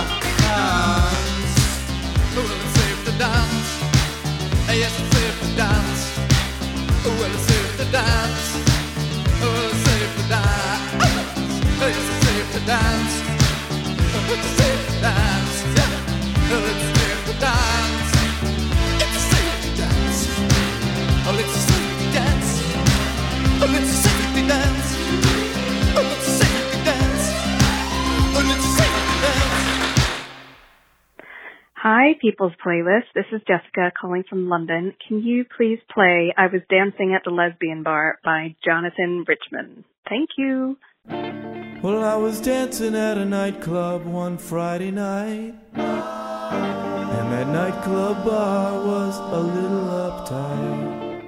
People's 32.28 32.52
Playlist. 32.66 33.06
This 33.16 33.24
is 33.32 33.40
Jessica 33.48 33.90
calling 34.02 34.26
from 34.30 34.50
London. 34.50 34.94
Can 35.08 35.24
you 35.24 35.46
please 35.56 35.80
play 35.90 36.34
I 36.36 36.48
Was 36.48 36.62
Dancing 36.70 37.14
at 37.16 37.24
the 37.24 37.30
Lesbian 37.30 37.84
Bar 37.84 38.20
by 38.22 38.54
Jonathan 38.66 39.24
Richman? 39.26 39.86
Thank 40.10 40.32
you. 40.38 40.76
Well, 41.08 42.04
I 42.04 42.16
was 42.18 42.42
dancing 42.42 42.96
at 42.96 43.18
a 43.18 43.24
nightclub 43.24 44.06
one 44.06 44.38
Friday 44.38 44.92
night. 44.92 45.54
And 45.74 47.32
that 47.32 47.48
nightclub 47.48 48.26
bar 48.26 48.86
was 48.86 49.18
a 49.18 49.40
little 49.40 49.88
uptight. 49.88 51.24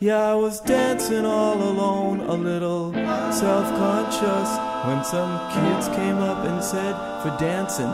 Yeah, 0.00 0.32
I 0.32 0.34
was 0.34 0.60
dancing 0.60 1.24
all 1.24 1.62
alone, 1.62 2.20
a 2.20 2.34
little 2.34 2.92
self 3.32 3.66
conscious, 3.78 4.50
when 4.84 5.02
some 5.02 5.32
kids 5.54 5.88
came 5.96 6.18
up 6.18 6.44
and 6.44 6.62
said, 6.62 6.94
For 7.22 7.34
dancing, 7.40 7.88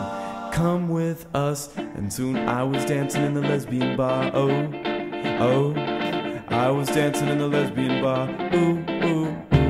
come 0.51 0.89
with 0.89 1.25
us. 1.35 1.75
And 1.77 2.11
soon 2.11 2.37
I 2.37 2.63
was 2.63 2.85
dancing 2.85 3.23
in 3.25 3.33
the 3.33 3.41
lesbian 3.41 3.95
bar. 3.97 4.31
Oh, 4.33 4.49
oh, 5.39 5.73
I 6.49 6.69
was 6.69 6.87
dancing 6.89 7.29
in 7.29 7.37
the 7.37 7.47
lesbian 7.47 8.01
bar. 8.01 8.29
Ooh, 8.53 8.83
ooh. 9.05 9.37
Well, 9.51 9.60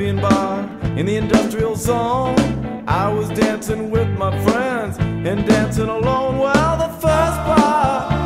lesbian 0.00 0.16
bar 0.16 0.62
in 0.98 1.04
the 1.04 1.16
industrial 1.16 1.76
zone. 1.76 2.36
I 2.88 3.12
was 3.12 3.28
dancing 3.28 3.90
with 3.90 4.08
my 4.16 4.30
friends 4.44 4.96
and 4.98 5.46
dancing 5.46 5.88
alone 5.88 6.38
while 6.38 6.78
the 6.78 6.88
first 6.88 7.38
bar. 7.46 8.16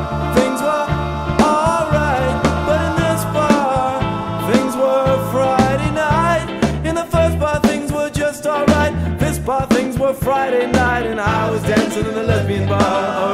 Friday 10.21 10.71
night 10.71 11.07
and 11.07 11.21
I 11.21 11.51
was 11.51 11.61
dancing 11.63 12.07
in 12.07 12.15
the 12.15 12.23
lesbian 12.23 12.69
bar. 12.69 12.81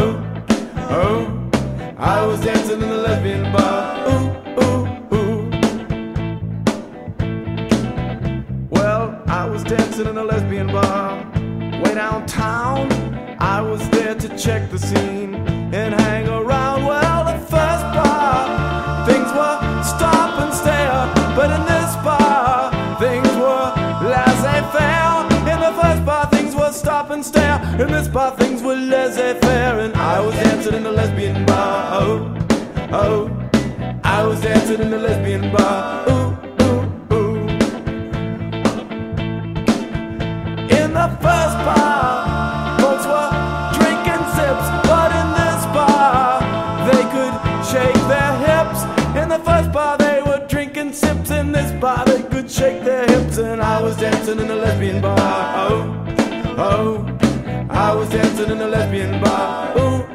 Oh, 0.01 0.43
oh, 0.91 1.51
I 1.99 2.25
was 2.27 2.41
dancing 2.41 2.81
in 2.81 2.89
the 2.89 2.97
lesbian 2.97 3.53
bar. 3.53 4.09
Ooh. 4.09 4.30
Dancing 9.71 10.09
in 10.09 10.19
a 10.19 10.25
lesbian 10.25 10.67
bar 10.67 11.25
way 11.81 11.95
downtown. 11.95 12.91
I 13.39 13.61
was 13.61 13.89
there 13.91 14.17
to 14.17 14.29
check 14.37 14.69
the 14.69 14.79
scene 14.81 15.37
and 15.73 15.95
hang 15.95 16.29
around. 16.29 16.87
Well, 16.87 17.25
the 17.25 17.39
first 17.47 17.85
bar, 17.95 19.07
things 19.07 19.31
were 19.33 19.59
stop 19.85 20.41
and 20.41 20.53
stare, 20.53 21.07
but 21.37 21.53
in 21.57 21.63
this 21.67 21.95
bar, 22.03 22.73
things 22.99 23.29
were 23.37 23.67
laissez 24.11 24.61
faire. 24.75 25.23
In 25.53 25.61
the 25.61 25.73
first 25.81 26.05
bar, 26.05 26.27
things 26.31 26.57
were 26.57 26.73
stop 26.73 27.11
and 27.11 27.25
stare. 27.25 27.63
In 27.81 27.93
this 27.93 28.09
bar, 28.09 28.37
things 28.37 28.65
were 28.65 28.75
laissez 28.75 29.39
faire, 29.39 29.79
and 29.79 29.95
I 29.95 30.19
was 30.19 30.35
dancing 30.35 30.75
in 30.75 30.85
a 30.85 30.91
lesbian 30.91 31.47
bar. 31.47 32.03
Oh, 32.03 32.37
oh, 32.91 33.51
I 34.03 34.27
was 34.27 34.41
dancing 34.41 34.81
in 34.81 34.93
a 34.93 34.99
lesbian 34.99 35.53
bar. 35.53 36.11
Ooh, 36.11 36.40
shake 52.51 52.83
their 52.83 53.07
hips, 53.07 53.39
and 53.39 53.63
I 53.63 53.81
was 53.81 53.97
dancing 53.97 54.41
in 54.41 54.51
a 54.51 54.57
lesbian 54.57 55.01
bar. 55.01 55.17
Oh, 55.71 56.05
oh, 56.59 57.67
I 57.71 57.95
was 57.95 58.09
dancing 58.11 58.51
in 58.51 58.61
a 58.61 58.67
lesbian 58.67 59.21
bar. 59.23 59.79
Ooh, 59.79 60.10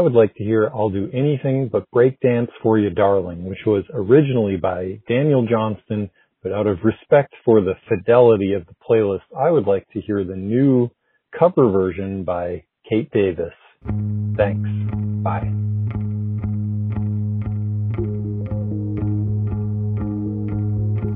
I 0.00 0.02
would 0.02 0.14
like 0.14 0.34
to 0.36 0.44
hear 0.44 0.70
I'll 0.74 0.88
Do 0.88 1.10
Anything 1.12 1.68
But 1.70 1.84
Break 1.90 2.18
Dance 2.20 2.50
For 2.62 2.78
You 2.78 2.88
Darling, 2.88 3.44
which 3.44 3.66
was 3.66 3.84
originally 3.92 4.56
by 4.56 4.98
Daniel 5.06 5.46
Johnston, 5.46 6.08
but 6.42 6.52
out 6.52 6.66
of 6.66 6.78
respect 6.82 7.34
for 7.44 7.60
the 7.60 7.74
fidelity 7.86 8.54
of 8.54 8.64
the 8.64 8.72
playlist, 8.88 9.28
I 9.38 9.50
would 9.50 9.66
like 9.66 9.86
to 9.90 10.00
hear 10.00 10.24
the 10.24 10.36
new 10.36 10.88
cover 11.38 11.70
version 11.70 12.24
by 12.24 12.64
Kate 12.88 13.10
Davis. 13.12 13.52
Thanks. 14.38 14.70
Bye. 15.22 15.52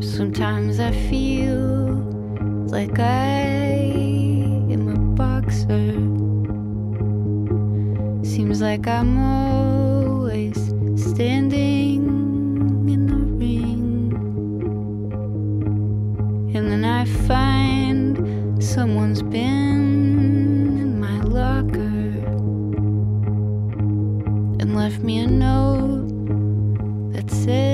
Sometimes 0.04 0.78
I 0.78 0.92
feel 1.08 1.94
like 2.68 2.98
I 2.98 3.80
am 4.68 4.88
a 4.88 4.98
boxer. 5.16 6.13
Seems 8.34 8.60
like 8.60 8.88
I'm 8.88 9.16
always 9.16 10.56
standing 10.96 12.02
in 12.88 13.06
the 13.06 13.14
ring. 13.14 14.12
And 16.52 16.68
then 16.68 16.84
I 16.84 17.04
find 17.28 18.60
someone's 18.60 19.22
been 19.22 20.78
in 20.82 20.98
my 20.98 21.20
locker 21.20 22.02
and 24.58 24.74
left 24.74 24.98
me 24.98 25.20
a 25.20 25.28
note 25.28 26.08
that 27.12 27.30
says 27.30 27.73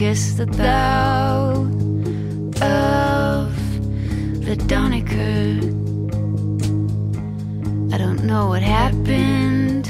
guess 0.00 0.32
the 0.32 0.46
thou 0.46 1.50
of 2.62 3.52
the 4.46 4.56
Doniker. 4.66 5.60
I 7.92 7.98
don't 7.98 8.24
know 8.24 8.46
what 8.48 8.62
happened, 8.62 9.88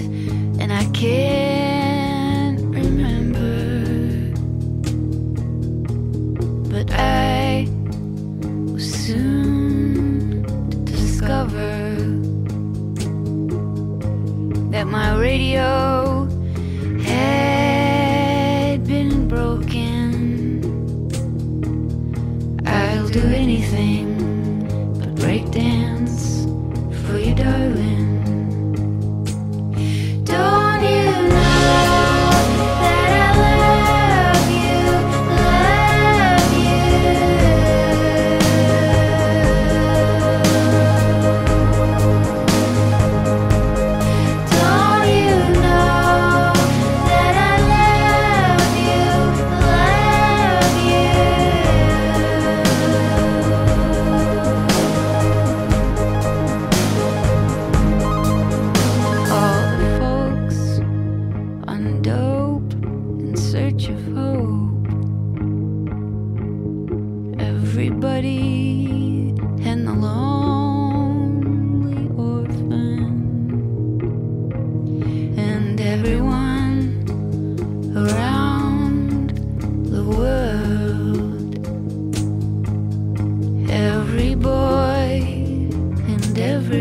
and 0.60 0.72
I 0.72 0.84
can't 0.86 2.60
remember. 2.74 4.34
But 6.72 6.90
I 6.90 7.68
was 8.72 8.92
soon 8.92 10.42
discover 10.86 11.94
that 14.72 14.88
my 14.88 15.16
radio 15.16 15.99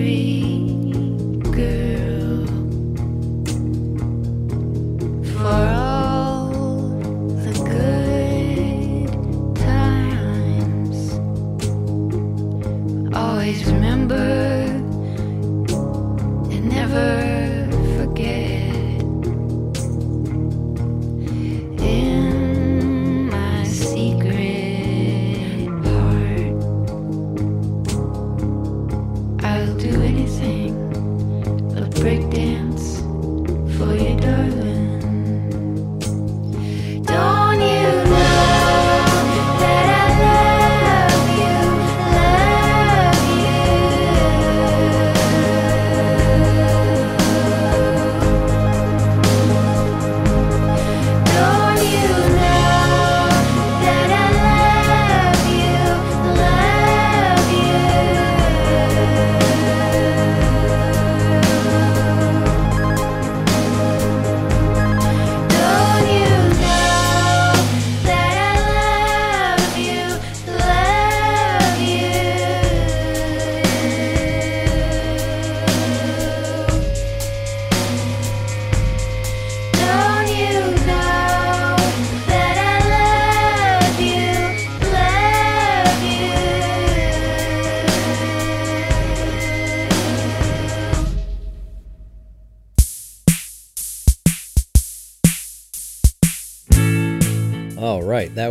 free. 0.10 0.49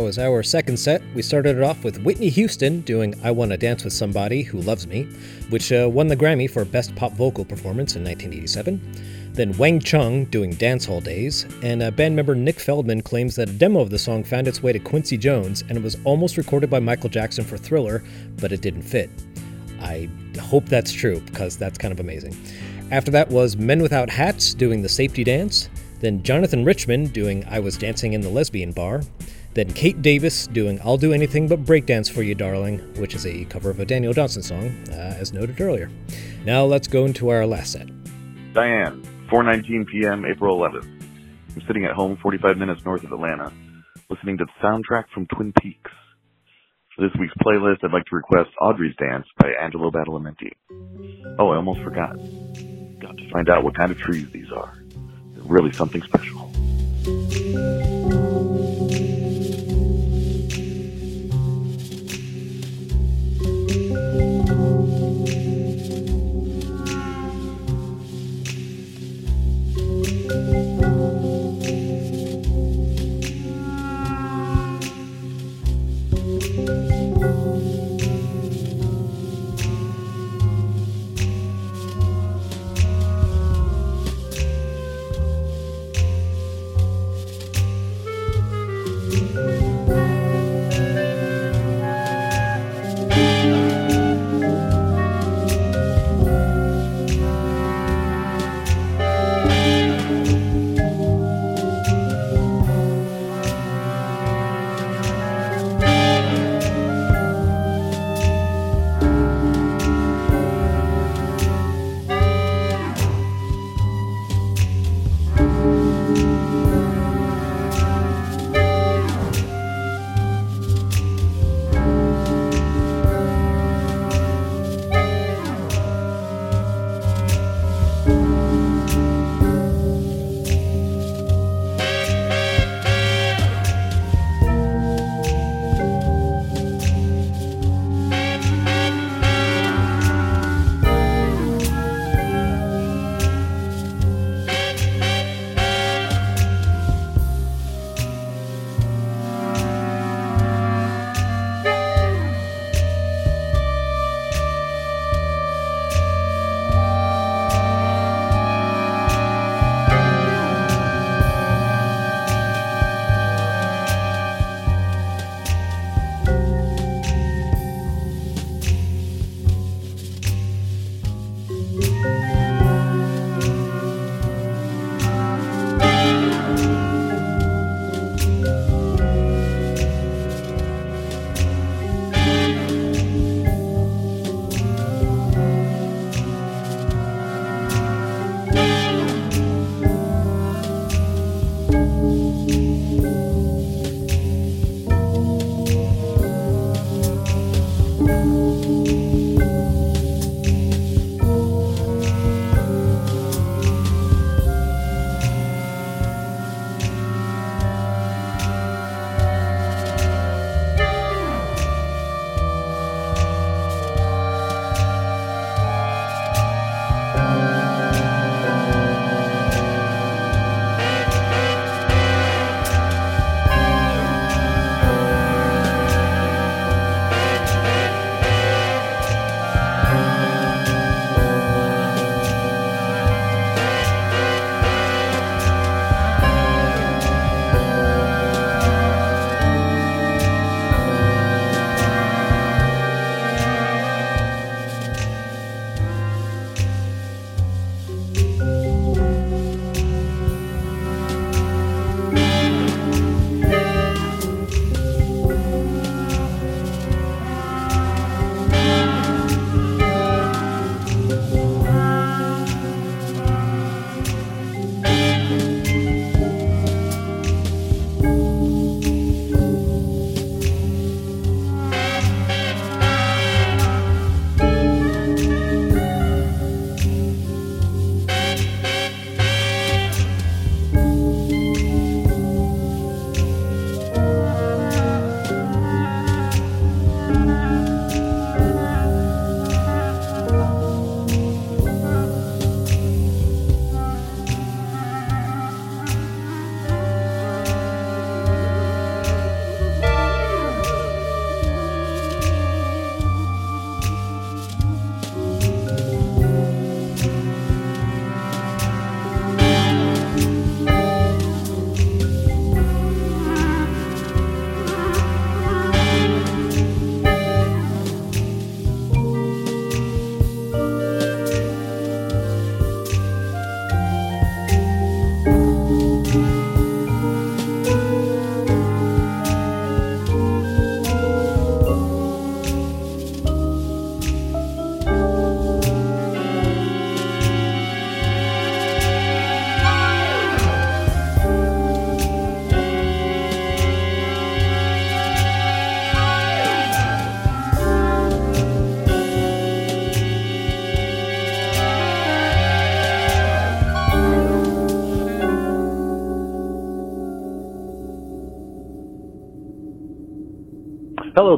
Was 0.09 0.17
our 0.17 0.41
second 0.41 0.75
set. 0.75 1.03
We 1.13 1.21
started 1.21 1.57
it 1.57 1.61
off 1.61 1.83
with 1.83 2.01
Whitney 2.01 2.29
Houston 2.29 2.81
doing 2.81 3.13
I 3.23 3.29
Wanna 3.29 3.57
Dance 3.57 3.83
with 3.83 3.93
Somebody 3.93 4.41
Who 4.41 4.59
Loves 4.59 4.87
Me, 4.87 5.03
which 5.49 5.71
uh, 5.71 5.87
won 5.87 6.07
the 6.07 6.17
Grammy 6.17 6.49
for 6.49 6.65
Best 6.65 6.95
Pop 6.95 7.11
Vocal 7.11 7.45
Performance 7.45 7.95
in 7.95 8.03
1987. 8.03 8.81
Then 9.33 9.55
Wang 9.59 9.79
Chung 9.79 10.25
doing 10.25 10.55
Dance 10.55 10.83
Hall 10.83 10.99
Days, 10.99 11.45
and 11.61 11.83
uh, 11.83 11.91
band 11.91 12.15
member 12.15 12.33
Nick 12.33 12.59
Feldman 12.59 13.03
claims 13.03 13.35
that 13.35 13.49
a 13.49 13.53
demo 13.53 13.81
of 13.81 13.91
the 13.91 13.99
song 13.99 14.23
found 14.23 14.47
its 14.47 14.63
way 14.63 14.73
to 14.73 14.79
Quincy 14.79 15.15
Jones 15.15 15.63
and 15.69 15.77
it 15.77 15.83
was 15.83 15.95
almost 16.05 16.37
recorded 16.37 16.71
by 16.71 16.79
Michael 16.79 17.11
Jackson 17.11 17.45
for 17.45 17.59
Thriller, 17.59 18.03
but 18.41 18.51
it 18.51 18.61
didn't 18.61 18.81
fit. 18.81 19.11
I 19.79 20.09
hope 20.39 20.65
that's 20.65 20.91
true 20.91 21.19
because 21.19 21.55
that's 21.55 21.77
kind 21.77 21.91
of 21.91 21.99
amazing. 21.99 22.35
After 22.89 23.11
that 23.11 23.29
was 23.29 23.57
Men 23.57 23.79
Without 23.79 24.09
Hats 24.09 24.55
doing 24.55 24.81
the 24.81 24.89
Safety 24.89 25.23
Dance, 25.23 25.69
then 25.99 26.23
Jonathan 26.23 26.65
Richman 26.65 27.05
doing 27.07 27.45
I 27.47 27.59
Was 27.59 27.77
Dancing 27.77 28.13
in 28.13 28.21
the 28.21 28.29
Lesbian 28.29 28.71
Bar, 28.71 29.03
then 29.59 29.73
Kate 29.73 30.01
Davis 30.01 30.47
doing 30.47 30.79
I'll 30.85 30.95
Do 30.95 31.11
Anything 31.11 31.49
But 31.49 31.65
Breakdance 31.65 32.09
for 32.09 32.23
You, 32.23 32.33
Darling, 32.33 32.79
which 32.95 33.13
is 33.13 33.25
a 33.25 33.43
cover 33.45 33.69
of 33.69 33.81
a 33.81 33.85
Daniel 33.85 34.13
Johnston 34.13 34.41
song, 34.41 34.69
uh, 34.89 35.15
as 35.19 35.33
noted 35.33 35.59
earlier. 35.59 35.91
Now 36.45 36.63
let's 36.63 36.87
go 36.87 37.05
into 37.05 37.27
our 37.27 37.45
last 37.45 37.73
set. 37.73 37.87
Diane, 38.53 39.03
4:19 39.29 39.87
p.m. 39.87 40.23
April 40.25 40.57
11th. 40.57 40.85
I'm 41.55 41.61
sitting 41.67 41.83
at 41.83 41.91
home 41.91 42.17
45 42.21 42.57
minutes 42.57 42.85
north 42.85 43.03
of 43.03 43.11
Atlanta, 43.11 43.51
listening 44.09 44.37
to 44.37 44.45
the 44.45 44.65
soundtrack 44.65 45.09
from 45.13 45.27
Twin 45.27 45.51
Peaks. 45.61 45.91
For 46.95 47.01
this 47.01 47.11
week's 47.19 47.33
playlist, 47.45 47.83
I'd 47.83 47.91
like 47.91 48.05
to 48.05 48.15
request 48.15 48.51
Audrey's 48.61 48.95
Dance 48.95 49.25
by 49.37 49.49
Angelo 49.61 49.91
Badalamenti. 49.91 50.53
Oh, 51.37 51.49
I 51.49 51.57
almost 51.57 51.81
forgot. 51.81 52.15
Got 52.15 53.17
to 53.17 53.29
find 53.31 53.49
out 53.49 53.65
what 53.65 53.75
kind 53.75 53.91
of 53.91 53.97
trees 53.97 54.29
these 54.31 54.51
are. 54.53 54.73
They're 55.33 55.43
really 55.43 55.73
something 55.73 56.01
special. 56.03 56.49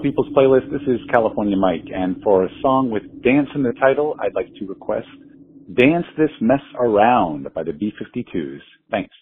People's 0.01 0.29
Playlist. 0.35 0.71
This 0.71 0.81
is 0.87 0.99
California 1.11 1.55
Mike, 1.55 1.85
and 1.93 2.15
for 2.23 2.43
a 2.45 2.49
song 2.61 2.89
with 2.89 3.03
dance 3.23 3.47
in 3.53 3.61
the 3.61 3.73
title, 3.73 4.15
I'd 4.19 4.33
like 4.33 4.49
to 4.59 4.65
request 4.65 5.07
Dance 5.73 6.05
This 6.17 6.31
Mess 6.41 6.61
Around 6.79 7.47
by 7.53 7.63
the 7.63 7.71
B52s. 7.71 8.59
Thanks. 8.89 9.13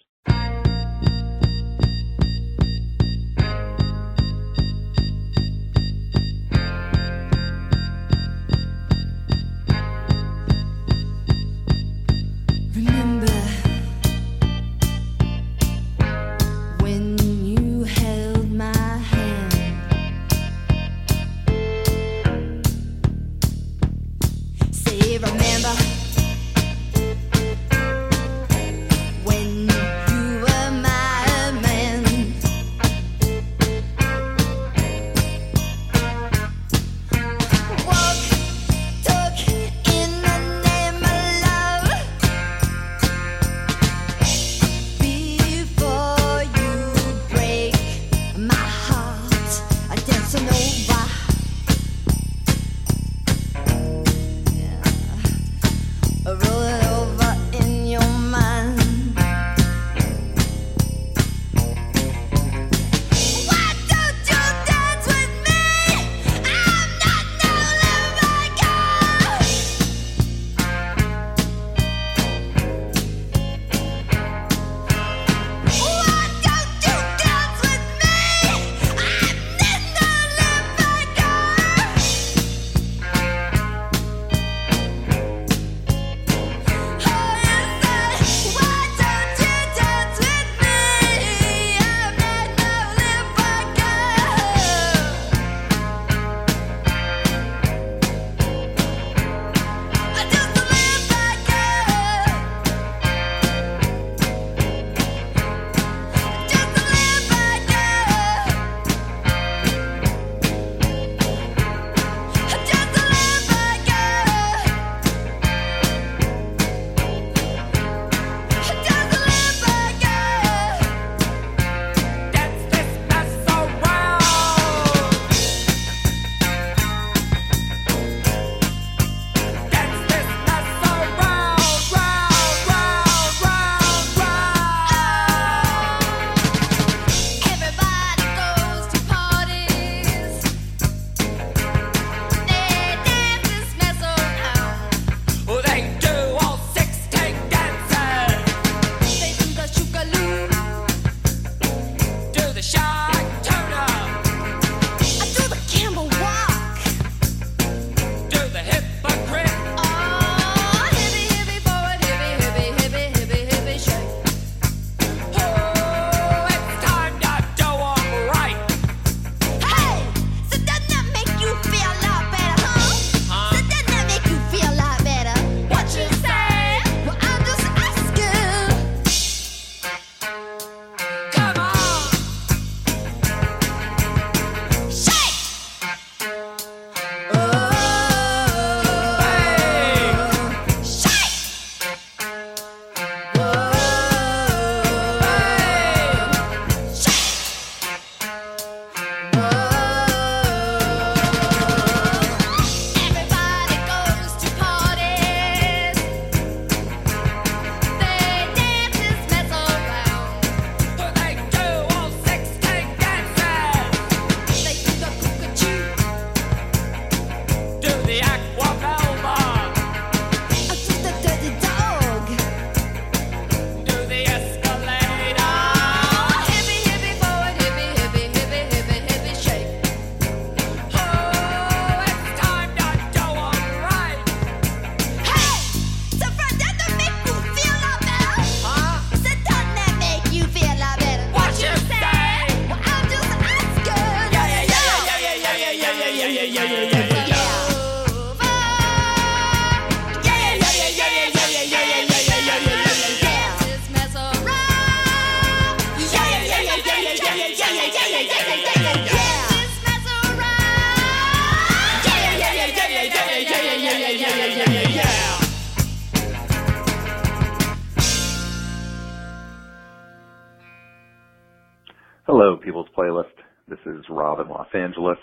Rob 274.09 274.39
in 274.39 274.47
Los 274.47 274.67
Angeles. 274.73 275.17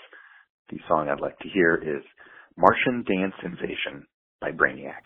The 0.69 0.77
song 0.87 1.09
I'd 1.09 1.21
like 1.21 1.37
to 1.39 1.49
hear 1.49 1.75
is 1.75 2.03
Martian 2.57 3.03
Dance 3.07 3.33
Sensation 3.41 4.05
by 4.41 4.51
Brainiac. 4.51 5.03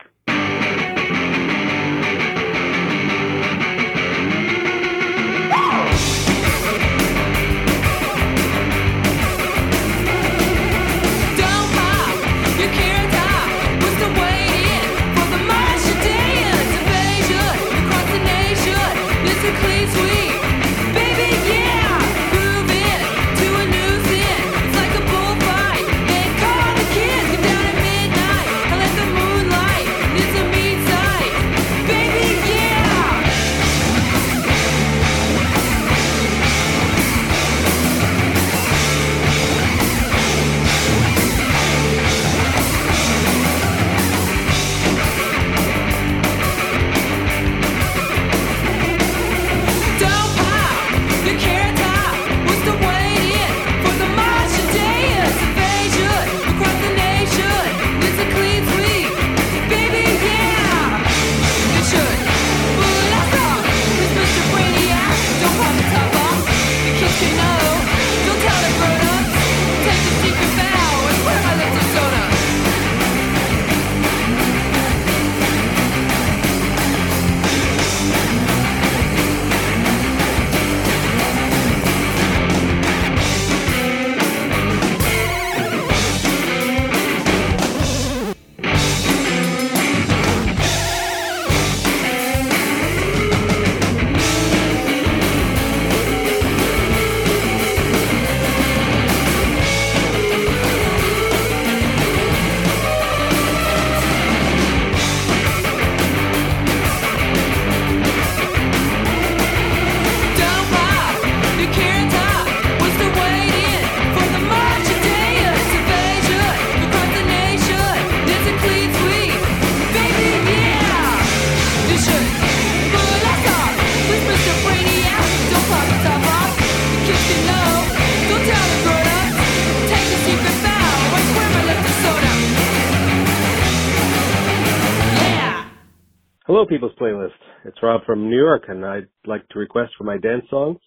It's 137.82 137.88
Rob 137.88 138.06
from 138.06 138.30
New 138.30 138.38
York, 138.38 138.66
and 138.68 138.86
I'd 138.86 139.08
like 139.26 139.50
to 139.50 139.58
request 139.58 139.94
for 139.98 140.04
my 140.04 140.16
dance 140.20 140.46
song, 140.52 140.78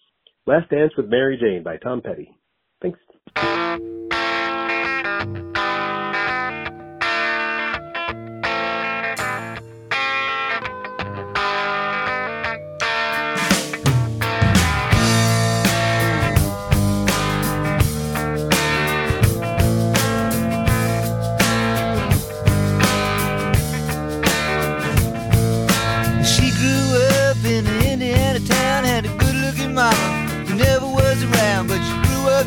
Last 0.47 0.69
Dance 0.69 0.93
with 0.95 1.07
Mary 1.07 1.37
Jane 1.37 1.61
by 1.61 1.75
Tom 1.75 2.01
Petty. 2.01 2.31
Thanks. 2.81 2.97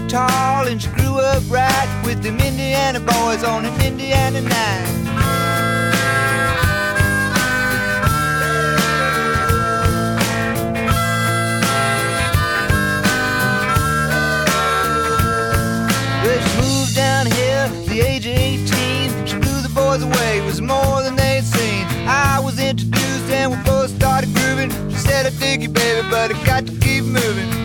Tall 0.08 0.66
and 0.66 0.80
she 0.80 0.88
grew 0.90 1.18
up 1.18 1.42
right 1.50 2.02
with 2.04 2.22
them 2.22 2.40
Indiana 2.40 2.98
boys 2.98 3.44
on 3.44 3.66
an 3.66 3.80
Indiana 3.82 4.40
night. 4.40 4.86
She 16.40 16.56
moved 16.56 16.94
down 16.94 17.26
here 17.26 17.68
the 17.86 18.00
age 18.00 18.26
of 18.26 18.32
18. 18.32 19.26
She 19.26 19.36
blew 19.36 19.60
the 19.60 19.70
boys 19.74 20.02
away, 20.02 20.38
it 20.38 20.44
was 20.44 20.62
more 20.62 21.02
than 21.02 21.16
they'd 21.16 21.44
seen. 21.44 21.84
I 22.08 22.40
was 22.42 22.58
introduced 22.58 23.30
and 23.30 23.50
we 23.50 23.58
both 23.64 23.90
started 23.90 24.34
grooving. 24.34 24.70
She 24.90 24.96
said, 24.96 25.26
I 25.26 25.30
dig 25.30 25.62
you, 25.62 25.68
baby, 25.68 26.08
but 26.08 26.34
I 26.34 26.46
got 26.46 26.66
to 26.66 26.72
keep 26.80 27.04
moving. 27.04 27.57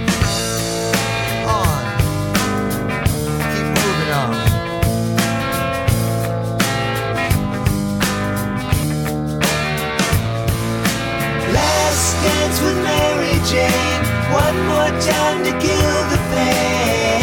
Jane. 13.53 14.03
One 14.33 14.57
more 14.65 14.91
time 14.99 15.39
to 15.47 15.51
kill 15.65 15.97
the 16.11 16.19
pain. 16.33 17.21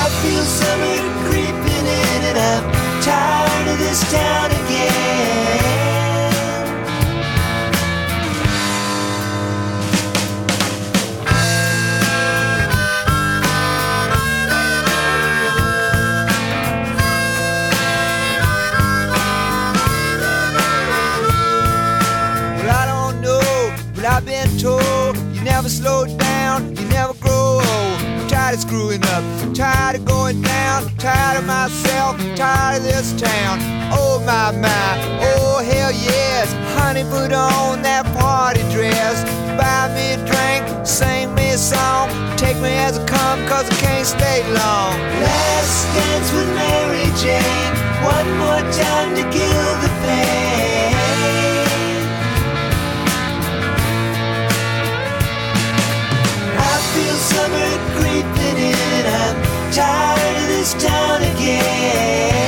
I 0.00 0.04
feel 0.20 0.44
summer 0.60 0.98
creeping 1.28 1.86
in 2.02 2.20
and 2.30 2.38
I'm 2.52 2.64
tired 3.02 3.68
of 3.72 3.78
this 3.78 4.00
town 4.10 4.57
never 25.68 26.06
slow 26.08 26.16
down, 26.16 26.76
you 26.76 26.84
never 26.88 27.14
grow 27.14 27.56
old. 27.56 27.64
I'm 27.64 28.28
tired 28.28 28.54
of 28.54 28.60
screwing 28.60 29.02
up, 29.04 29.22
I'm 29.42 29.52
tired 29.52 29.96
of 29.96 30.04
going 30.04 30.40
down, 30.40 30.84
I'm 30.84 30.96
tired 30.96 31.38
of 31.38 31.46
myself, 31.46 32.20
I'm 32.20 32.34
tired 32.34 32.78
of 32.78 32.82
this 32.84 33.12
town. 33.20 33.58
Oh 33.92 34.22
my 34.24 34.52
my, 34.52 35.20
oh 35.20 35.62
hell 35.62 35.92
yes, 35.92 36.52
honey, 36.74 37.04
put 37.04 37.32
on 37.32 37.82
that 37.82 38.06
party 38.18 38.60
dress. 38.72 39.24
Buy 39.58 39.92
me 39.94 40.12
a 40.12 40.18
drink, 40.24 40.86
sing 40.86 41.34
me 41.34 41.50
a 41.50 41.58
song, 41.58 42.08
take 42.36 42.56
me 42.58 42.70
as 42.70 42.98
I 42.98 43.06
come, 43.06 43.46
cause 43.46 43.68
I 43.68 43.74
can't 43.76 44.06
stay 44.06 44.42
long. 44.54 44.94
Last 45.20 45.86
dance 45.94 46.32
with 46.32 46.48
Mary 46.54 47.08
Jane, 47.20 47.74
one 48.04 48.28
more 48.38 48.64
time 48.72 49.14
to 49.16 49.22
kill 49.36 49.72
the 49.82 49.90
pain. 50.06 50.77
This 60.74 60.84
town 60.84 61.22
again. 61.22 62.47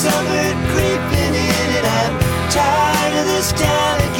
Summer 0.00 0.48
creeping 0.72 1.34
in 1.34 1.68
and 1.76 1.86
I'm 1.86 2.14
tired 2.50 3.20
of 3.20 3.26
this 3.26 3.52
town 3.52 4.00
again. 4.00 4.19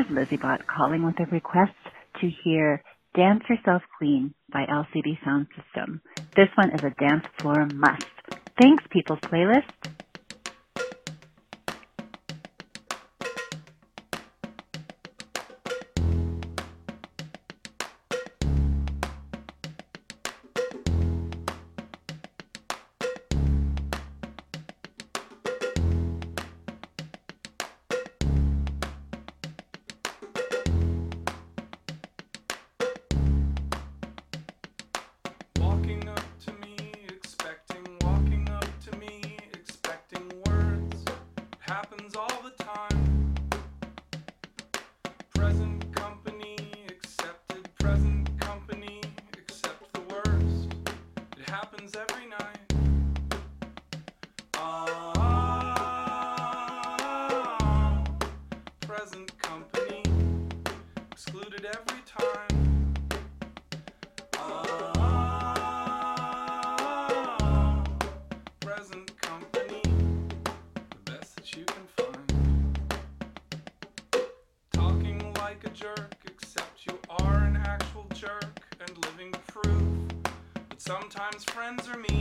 is 0.00 0.06
Lizzie 0.10 0.38
Bot 0.40 0.60
calling 0.66 1.04
with 1.04 1.16
a 1.20 1.26
request 1.30 1.76
to 2.20 2.30
hear 2.44 2.82
Dance 3.14 3.42
Yourself 3.50 3.82
Clean" 3.98 4.32
by 4.52 4.64
LCD 4.66 5.18
Sound 5.24 5.46
System. 5.56 6.00
This 6.36 6.48
one 6.56 6.70
is 6.70 6.82
a 6.84 6.94
dance 7.02 7.24
floor 7.40 7.66
must. 7.66 8.00
Thanks, 8.58 8.84
People's 8.90 9.20
Playlist. 9.32 9.62
Sometimes 81.30 81.44
friends 81.44 81.88
are 81.88 81.98
mean. 81.98 82.19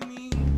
balcony. 0.00 0.55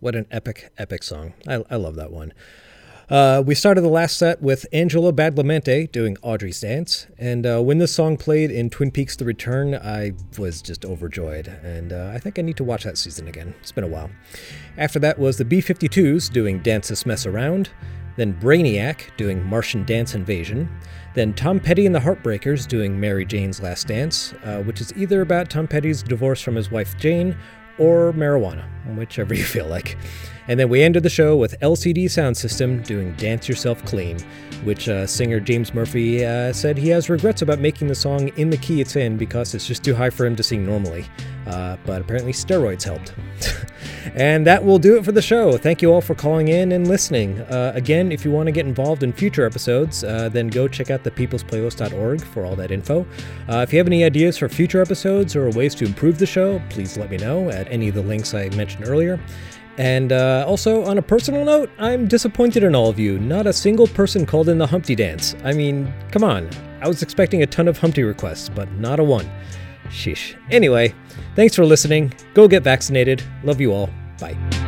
What 0.00 0.14
an 0.14 0.26
epic, 0.30 0.72
epic 0.78 1.02
song. 1.02 1.34
I, 1.48 1.64
I 1.70 1.76
love 1.76 1.96
that 1.96 2.10
one. 2.10 2.32
Uh, 3.08 3.40
we 3.46 3.54
started 3.54 3.82
the 3.82 3.88
last 3.88 4.16
set 4.16 4.42
with 4.42 4.66
Angelo 4.72 5.12
Badalamenti 5.12 5.90
doing 5.92 6.16
Audrey's 6.22 6.60
Dance, 6.60 7.06
and 7.18 7.46
uh, 7.46 7.62
when 7.62 7.78
this 7.78 7.94
song 7.94 8.16
played 8.16 8.50
in 8.50 8.68
Twin 8.68 8.90
Peaks 8.90 9.14
The 9.14 9.24
Return, 9.24 9.76
I 9.76 10.12
was 10.36 10.60
just 10.60 10.84
overjoyed, 10.84 11.46
and 11.46 11.92
uh, 11.92 12.10
I 12.12 12.18
think 12.18 12.36
I 12.36 12.42
need 12.42 12.56
to 12.56 12.64
watch 12.64 12.82
that 12.82 12.98
season 12.98 13.28
again. 13.28 13.54
It's 13.60 13.70
been 13.70 13.84
a 13.84 13.88
while. 13.88 14.10
After 14.76 14.98
that 14.98 15.20
was 15.20 15.38
the 15.38 15.44
B 15.44 15.58
52s 15.58 16.32
doing 16.32 16.58
Dance 16.62 16.88
This 16.88 17.06
Mess 17.06 17.26
Around, 17.26 17.70
then 18.16 18.34
Brainiac 18.40 19.16
doing 19.16 19.40
Martian 19.44 19.84
Dance 19.84 20.14
Invasion, 20.16 20.68
then 21.14 21.32
Tom 21.32 21.60
Petty 21.60 21.86
and 21.86 21.94
the 21.94 22.00
Heartbreakers 22.00 22.66
doing 22.66 22.98
Mary 22.98 23.24
Jane's 23.24 23.62
Last 23.62 23.86
Dance, 23.86 24.34
uh, 24.44 24.62
which 24.62 24.80
is 24.80 24.92
either 24.96 25.20
about 25.20 25.48
Tom 25.48 25.68
Petty's 25.68 26.02
divorce 26.02 26.40
from 26.42 26.56
his 26.56 26.72
wife 26.72 26.96
Jane 26.98 27.36
or 27.78 28.12
marijuana, 28.12 28.64
whichever 28.96 29.34
you 29.34 29.44
feel 29.44 29.66
like. 29.66 29.96
And 30.48 30.60
then 30.60 30.68
we 30.68 30.82
ended 30.82 31.02
the 31.02 31.10
show 31.10 31.36
with 31.36 31.58
LCD 31.60 32.04
Soundsystem 32.04 32.84
doing 32.86 33.14
Dance 33.14 33.48
Yourself 33.48 33.84
Clean, 33.84 34.18
which 34.62 34.88
uh, 34.88 35.06
singer 35.06 35.40
James 35.40 35.74
Murphy 35.74 36.24
uh, 36.24 36.52
said 36.52 36.78
he 36.78 36.88
has 36.90 37.10
regrets 37.10 37.42
about 37.42 37.58
making 37.58 37.88
the 37.88 37.94
song 37.94 38.28
in 38.36 38.50
the 38.50 38.56
key 38.56 38.80
it's 38.80 38.94
in 38.94 39.16
because 39.16 39.54
it's 39.54 39.66
just 39.66 39.82
too 39.82 39.94
high 39.94 40.10
for 40.10 40.24
him 40.24 40.36
to 40.36 40.42
sing 40.42 40.64
normally. 40.64 41.04
Uh, 41.46 41.76
but 41.86 42.00
apparently 42.00 42.32
steroids 42.32 42.82
helped. 42.82 43.14
and 44.14 44.46
that 44.46 44.64
will 44.64 44.78
do 44.78 44.96
it 44.96 45.04
for 45.04 45.12
the 45.12 45.22
show. 45.22 45.56
Thank 45.56 45.80
you 45.80 45.92
all 45.92 46.00
for 46.00 46.14
calling 46.14 46.48
in 46.48 46.72
and 46.72 46.88
listening. 46.88 47.40
Uh, 47.42 47.72
again, 47.74 48.10
if 48.10 48.24
you 48.24 48.30
want 48.30 48.46
to 48.46 48.52
get 48.52 48.66
involved 48.66 49.02
in 49.02 49.12
future 49.12 49.46
episodes, 49.46 50.02
uh, 50.02 50.28
then 50.28 50.48
go 50.48 50.66
check 50.66 50.90
out 50.90 51.04
thepeoplesplaylist.org 51.04 52.20
for 52.22 52.44
all 52.44 52.56
that 52.56 52.70
info. 52.70 53.06
Uh, 53.48 53.58
if 53.58 53.72
you 53.72 53.78
have 53.78 53.86
any 53.86 54.02
ideas 54.04 54.36
for 54.38 54.48
future 54.48 54.80
episodes 54.80 55.36
or 55.36 55.50
ways 55.50 55.74
to 55.76 55.84
improve 55.84 56.18
the 56.18 56.26
show, 56.26 56.60
please 56.68 56.96
let 56.96 57.10
me 57.10 57.16
know 57.16 57.48
at 57.50 57.70
any 57.70 57.88
of 57.88 57.94
the 57.94 58.02
links 58.02 58.34
I 58.34 58.48
mentioned 58.50 58.88
earlier. 58.88 59.20
And 59.78 60.10
uh, 60.10 60.44
also, 60.46 60.84
on 60.84 60.96
a 60.98 61.02
personal 61.02 61.44
note, 61.44 61.70
I'm 61.78 62.08
disappointed 62.08 62.62
in 62.62 62.74
all 62.74 62.88
of 62.88 62.98
you. 62.98 63.18
Not 63.18 63.46
a 63.46 63.52
single 63.52 63.86
person 63.86 64.24
called 64.24 64.48
in 64.48 64.56
the 64.56 64.66
Humpty 64.66 64.94
Dance. 64.94 65.36
I 65.44 65.52
mean, 65.52 65.92
come 66.10 66.24
on. 66.24 66.48
I 66.80 66.88
was 66.88 67.02
expecting 67.02 67.42
a 67.42 67.46
ton 67.46 67.68
of 67.68 67.78
Humpty 67.78 68.02
requests, 68.02 68.48
but 68.48 68.70
not 68.72 69.00
a 69.00 69.04
one. 69.04 69.30
Sheesh. 69.88 70.36
Anyway, 70.50 70.94
thanks 71.34 71.54
for 71.54 71.64
listening. 71.64 72.12
Go 72.34 72.48
get 72.48 72.62
vaccinated. 72.62 73.22
Love 73.42 73.60
you 73.60 73.72
all. 73.72 73.90
Bye. 74.18 74.65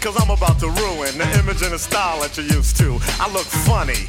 Cause 0.00 0.16
I'm 0.20 0.30
about 0.30 0.58
to 0.60 0.66
ruin 0.66 1.18
the 1.18 1.28
image 1.38 1.62
and 1.62 1.72
the 1.72 1.78
style 1.78 2.20
that 2.20 2.36
you're 2.36 2.46
used 2.46 2.76
to. 2.78 2.98
I 3.20 3.30
look 3.32 3.44
funny. 3.44 4.08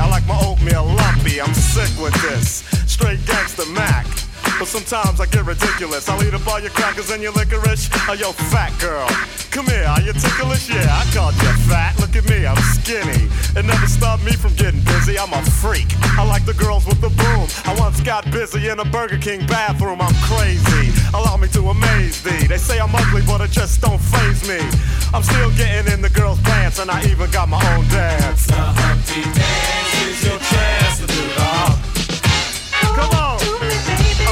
I 0.00 0.08
like 0.08 0.26
my 0.26 0.38
oatmeal 0.40 0.86
lumpy, 0.86 1.40
I'm 1.40 1.52
sick 1.52 1.92
with 2.00 2.14
this. 2.22 2.64
Straight 2.90 3.24
gangster 3.26 3.66
Mac. 3.66 4.06
But 4.58 4.66
sometimes 4.66 5.20
I 5.20 5.26
get 5.26 5.44
ridiculous. 5.44 6.08
I'll 6.08 6.22
eat 6.22 6.34
up 6.34 6.46
all 6.46 6.60
your 6.60 6.70
crackers 6.70 7.10
and 7.10 7.22
your 7.22 7.32
licorice. 7.32 7.88
Oh, 8.08 8.14
yo, 8.14 8.32
fat 8.32 8.72
girl. 8.80 9.08
Come 9.50 9.66
here, 9.66 9.84
are 9.84 10.00
you 10.00 10.12
ticklish? 10.12 10.68
Yeah, 10.68 10.88
I 10.88 11.04
called 11.14 11.34
you 11.34 11.52
fat. 11.68 11.89
Look 12.40 12.46
me, 12.46 12.46
I'm 12.46 12.62
skinny. 12.72 13.28
It 13.56 13.64
never 13.66 13.86
stopped 13.86 14.24
me 14.24 14.32
from 14.32 14.54
getting 14.54 14.80
busy. 14.84 15.18
I'm 15.18 15.32
a 15.32 15.42
freak. 15.60 15.88
I 16.18 16.24
like 16.26 16.46
the 16.46 16.54
girls 16.54 16.86
with 16.86 17.00
the 17.00 17.10
boom. 17.10 17.46
I 17.66 17.76
once 17.78 18.00
got 18.00 18.24
busy 18.30 18.68
in 18.68 18.80
a 18.80 18.84
Burger 18.84 19.18
King 19.18 19.46
bathroom. 19.46 20.00
I'm 20.00 20.14
crazy. 20.24 20.92
Allow 21.12 21.36
me 21.36 21.48
to 21.48 21.68
amaze 21.68 22.22
thee. 22.22 22.46
They 22.46 22.56
say 22.56 22.78
I'm 22.78 22.94
ugly, 22.94 23.22
but 23.26 23.40
it 23.42 23.50
just 23.50 23.80
don't 23.80 24.00
phase 24.00 24.48
me. 24.48 24.60
I'm 25.12 25.22
still 25.22 25.50
getting 25.56 25.92
in 25.92 26.00
the 26.00 26.08
girls' 26.08 26.40
pants, 26.40 26.78
and 26.78 26.90
I 26.90 27.04
even 27.10 27.30
got 27.30 27.48
my 27.48 27.60
own 27.74 27.86
dance. 27.88 28.46
The 28.46 28.54
Humpty 28.56 29.22
Dance 29.36 29.92
is 30.08 30.24
your 30.24 30.38
chance 30.38 31.00
to 31.00 31.06
do 31.06 31.22
the 31.36 31.44
hump. 31.44 31.76
Come 32.96 33.12
on. 33.20 33.36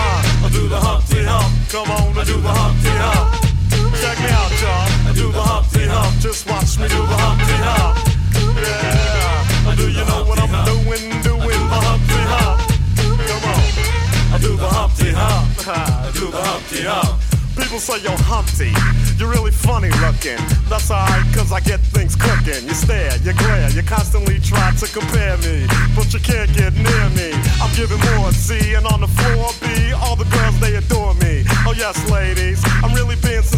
Uh, 0.00 0.46
I 0.46 0.50
do 0.52 0.68
the 0.68 0.80
Humpty 0.80 1.24
Hump. 1.24 1.52
Come 1.68 1.90
on, 1.90 2.16
I 2.16 2.24
do 2.24 2.40
the 2.40 2.48
Humpty 2.48 2.94
Hump. 3.04 3.48
Check 4.00 4.18
me 4.20 4.30
out, 4.32 4.52
y'all. 4.62 5.10
I 5.10 5.12
do 5.14 5.32
the 5.32 5.42
Humpty 5.42 5.57
Hump. 5.98 6.20
Just 6.20 6.46
watch 6.48 6.78
me 6.78 6.86
do 6.88 7.02
the 7.02 7.18
Humpty 7.18 7.58
Hump. 7.66 7.98
Yeah. 8.62 9.74
Do 9.74 9.90
you 9.90 10.04
know 10.06 10.22
what 10.24 10.38
I'm 10.38 10.54
doing? 10.64 11.10
Doing 11.22 11.62
the 11.72 11.78
Humpty 11.86 12.22
Hump. 12.32 12.58
Come 13.26 13.44
on. 13.50 14.34
I 14.34 14.38
do 14.40 14.56
the 14.56 14.68
Humpty 14.68 15.10
Hump. 15.10 15.66
I 15.66 16.10
do 16.14 16.30
the 16.30 16.42
Humpty 16.42 16.82
Hump. 16.82 17.18
People 17.58 17.80
say, 17.82 17.98
yo, 18.06 18.14
Humpty, 18.22 18.70
you're 19.18 19.28
really 19.28 19.50
funny 19.50 19.90
looking. 19.98 20.38
That's 20.70 20.90
alright, 20.94 21.26
cause 21.34 21.50
I 21.50 21.58
get 21.58 21.80
things 21.90 22.14
cooking. 22.14 22.62
You 22.70 22.74
stare, 22.74 23.10
you 23.26 23.34
glare, 23.34 23.68
you 23.74 23.82
constantly 23.82 24.38
try 24.38 24.70
to 24.78 24.86
compare 24.86 25.36
me. 25.42 25.66
But 25.98 26.14
you 26.14 26.22
can't 26.22 26.46
get 26.54 26.72
near 26.78 27.06
me. 27.18 27.34
I'm 27.58 27.74
giving 27.74 27.98
more 28.14 28.30
C, 28.30 28.78
and 28.78 28.86
on 28.86 29.02
the 29.02 29.10
floor 29.10 29.50
B, 29.58 29.90
all 29.90 30.14
the 30.14 30.30
girls, 30.30 30.54
they 30.62 30.78
adore 30.78 31.14
me. 31.18 31.42
Oh, 31.66 31.74
yes, 31.76 31.98
ladies, 32.08 32.62
I'm 32.78 32.94
really 32.94 33.18
being 33.26 33.42
sincere, 33.42 33.57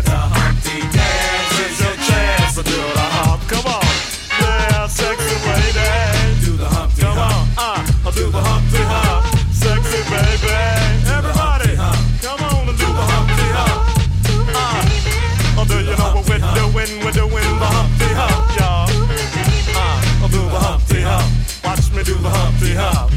The 0.03 0.17
Humpty 0.17 0.81
dance 0.91 1.59
is 1.59 1.79
your 1.81 1.95
chance 2.07 2.55
to 2.55 2.63
do 2.63 2.75
the 2.75 3.07
hump. 3.21 3.41
Come 3.47 3.65
on, 3.69 3.85
yeah, 4.41 4.87
sexy 4.87 5.35
lady. 5.45 6.45
Do 6.45 6.57
the 6.57 6.65
Humpty 6.65 7.01
Come 7.01 7.17
on, 7.17 7.47
uh, 7.57 7.85
I'll 8.05 8.11
do 8.11 8.29
the 8.29 8.41
Humpty 8.41 8.81
hump. 8.81 9.25
Sexy 9.53 10.01
baby, 10.09 10.49
everybody, 11.05 11.75
come 12.21 12.41
on 12.41 12.69
and 12.69 12.77
do 12.77 12.89
the 12.89 13.05
Humpty 13.13 13.47
hump. 13.53 13.81
Uh, 14.57 15.61
oh, 15.61 15.65
do 15.69 15.77
you 15.85 15.95
know 15.95 16.11
what 16.17 16.25
we're 16.25 16.41
doing? 16.57 16.91
We're 17.05 17.13
doing 17.13 17.45
the 17.61 17.69
Humpty 17.69 18.09
hump, 18.17 18.57
y'all. 18.57 18.89
Uh, 19.77 20.23
I'll 20.23 20.29
do 20.29 20.41
the 20.49 20.59
Humpty 20.59 21.01
hump. 21.01 21.29
Watch 21.63 21.91
me 21.93 22.03
do 22.03 22.15
the 22.15 22.29
Humpty 22.29 22.73
hump. 22.73 23.11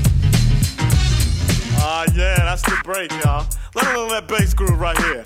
Ah, 1.80 2.04
yeah, 2.14 2.36
that's 2.44 2.62
the 2.62 2.76
break, 2.84 3.10
y'all. 3.24 3.46
Let 3.74 3.92
know 3.94 4.08
that 4.10 4.28
bass 4.28 4.54
groove 4.54 4.78
right 4.78 4.96
here. 4.98 5.24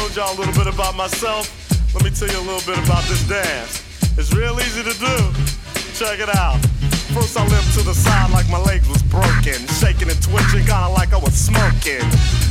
Told 0.00 0.16
y'all 0.16 0.32
a 0.32 0.38
little 0.40 0.54
bit 0.54 0.72
about 0.72 0.96
myself, 0.96 1.44
let 1.92 2.02
me 2.02 2.08
tell 2.08 2.28
you 2.28 2.40
a 2.40 2.46
little 2.48 2.64
bit 2.64 2.80
about 2.88 3.04
this 3.04 3.20
dance. 3.28 3.84
It's 4.16 4.32
real 4.32 4.56
easy 4.56 4.80
to 4.80 4.96
do. 4.96 5.16
Check 5.92 6.20
it 6.20 6.32
out. 6.40 6.56
First 7.12 7.36
I 7.36 7.44
limped 7.44 7.74
to 7.76 7.82
the 7.84 7.92
side 7.92 8.30
like 8.30 8.48
my 8.48 8.60
legs 8.64 8.88
was 8.88 9.02
broken. 9.02 9.60
Shaking 9.76 10.08
and 10.08 10.16
twitching, 10.22 10.64
kinda 10.64 10.88
like 10.96 11.12
I 11.12 11.18
was 11.18 11.34
smoking. 11.36 12.00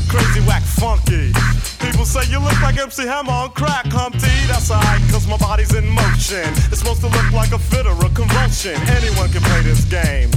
Crazy 0.06 0.42
whack 0.46 0.62
funky. 0.62 1.34
People 1.82 2.06
say 2.06 2.22
you 2.30 2.38
look 2.38 2.60
like 2.62 2.78
MC 2.78 3.08
Hammer 3.08 3.32
on 3.32 3.50
crack, 3.58 3.88
Humpty. 3.88 4.30
That's 4.46 4.70
alright, 4.70 5.02
cause 5.10 5.26
my 5.26 5.38
body's 5.38 5.74
in 5.74 5.90
motion. 5.90 6.46
It's 6.70 6.86
supposed 6.86 7.02
to 7.02 7.10
look 7.10 7.32
like 7.34 7.52
a 7.52 7.58
fit 7.58 7.88
or 7.88 7.98
a 7.98 8.10
convulsion. 8.14 8.78
Anyone 8.94 9.30
can 9.34 9.42
play 9.42 9.62
this 9.64 9.86
game. 9.86 10.30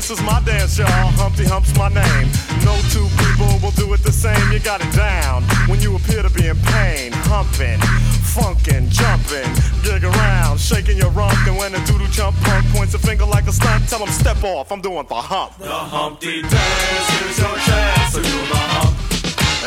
This 0.00 0.18
is 0.18 0.22
my 0.22 0.40
dance, 0.40 0.78
y'all. 0.78 0.88
Humpty 1.20 1.44
Hump's 1.44 1.76
my 1.76 1.92
name. 1.92 2.32
No 2.64 2.72
two 2.88 3.04
people 3.20 3.52
will 3.60 3.76
do 3.76 3.92
it 3.92 4.00
the 4.00 4.10
same. 4.10 4.40
You 4.50 4.58
got 4.58 4.80
it 4.80 4.88
down 4.96 5.44
when 5.68 5.78
you 5.82 5.94
appear 5.94 6.22
to 6.22 6.30
be 6.30 6.48
in 6.48 6.56
pain. 6.72 7.12
Humping, 7.28 7.76
funkin', 8.24 8.88
jumping, 8.88 9.44
giggling. 9.84 10.88
in 10.88 10.96
your 10.96 11.10
rump. 11.12 11.36
And 11.44 11.54
when 11.58 11.72
the 11.72 11.84
doodle 11.84 12.08
chump 12.08 12.34
punk 12.40 12.64
points 12.72 12.94
a 12.94 12.98
finger 12.98 13.26
like 13.26 13.46
a 13.46 13.52
stunt, 13.52 13.90
tell 13.90 14.00
him 14.00 14.08
step 14.08 14.42
off. 14.42 14.72
I'm 14.72 14.80
doing 14.80 15.04
the 15.06 15.20
hump. 15.20 15.58
The 15.58 15.68
Humpty 15.68 16.40
Dance, 16.48 17.10
here's 17.20 17.36
your 17.36 17.56
chance 17.60 18.16
to 18.16 18.22
do 18.24 18.38
the 18.48 18.60
hump. 18.72 18.96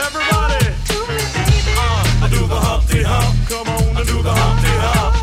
Everybody, 0.02 0.66
uh, 1.78 2.26
I 2.26 2.28
do 2.34 2.42
the 2.50 2.58
Humpty 2.58 3.04
Hump. 3.06 3.38
Come 3.48 3.70
on, 3.70 3.98
I 3.98 4.04
do 4.04 4.24
the 4.24 4.34
Humpty 4.34 4.74
Hump. 4.82 5.23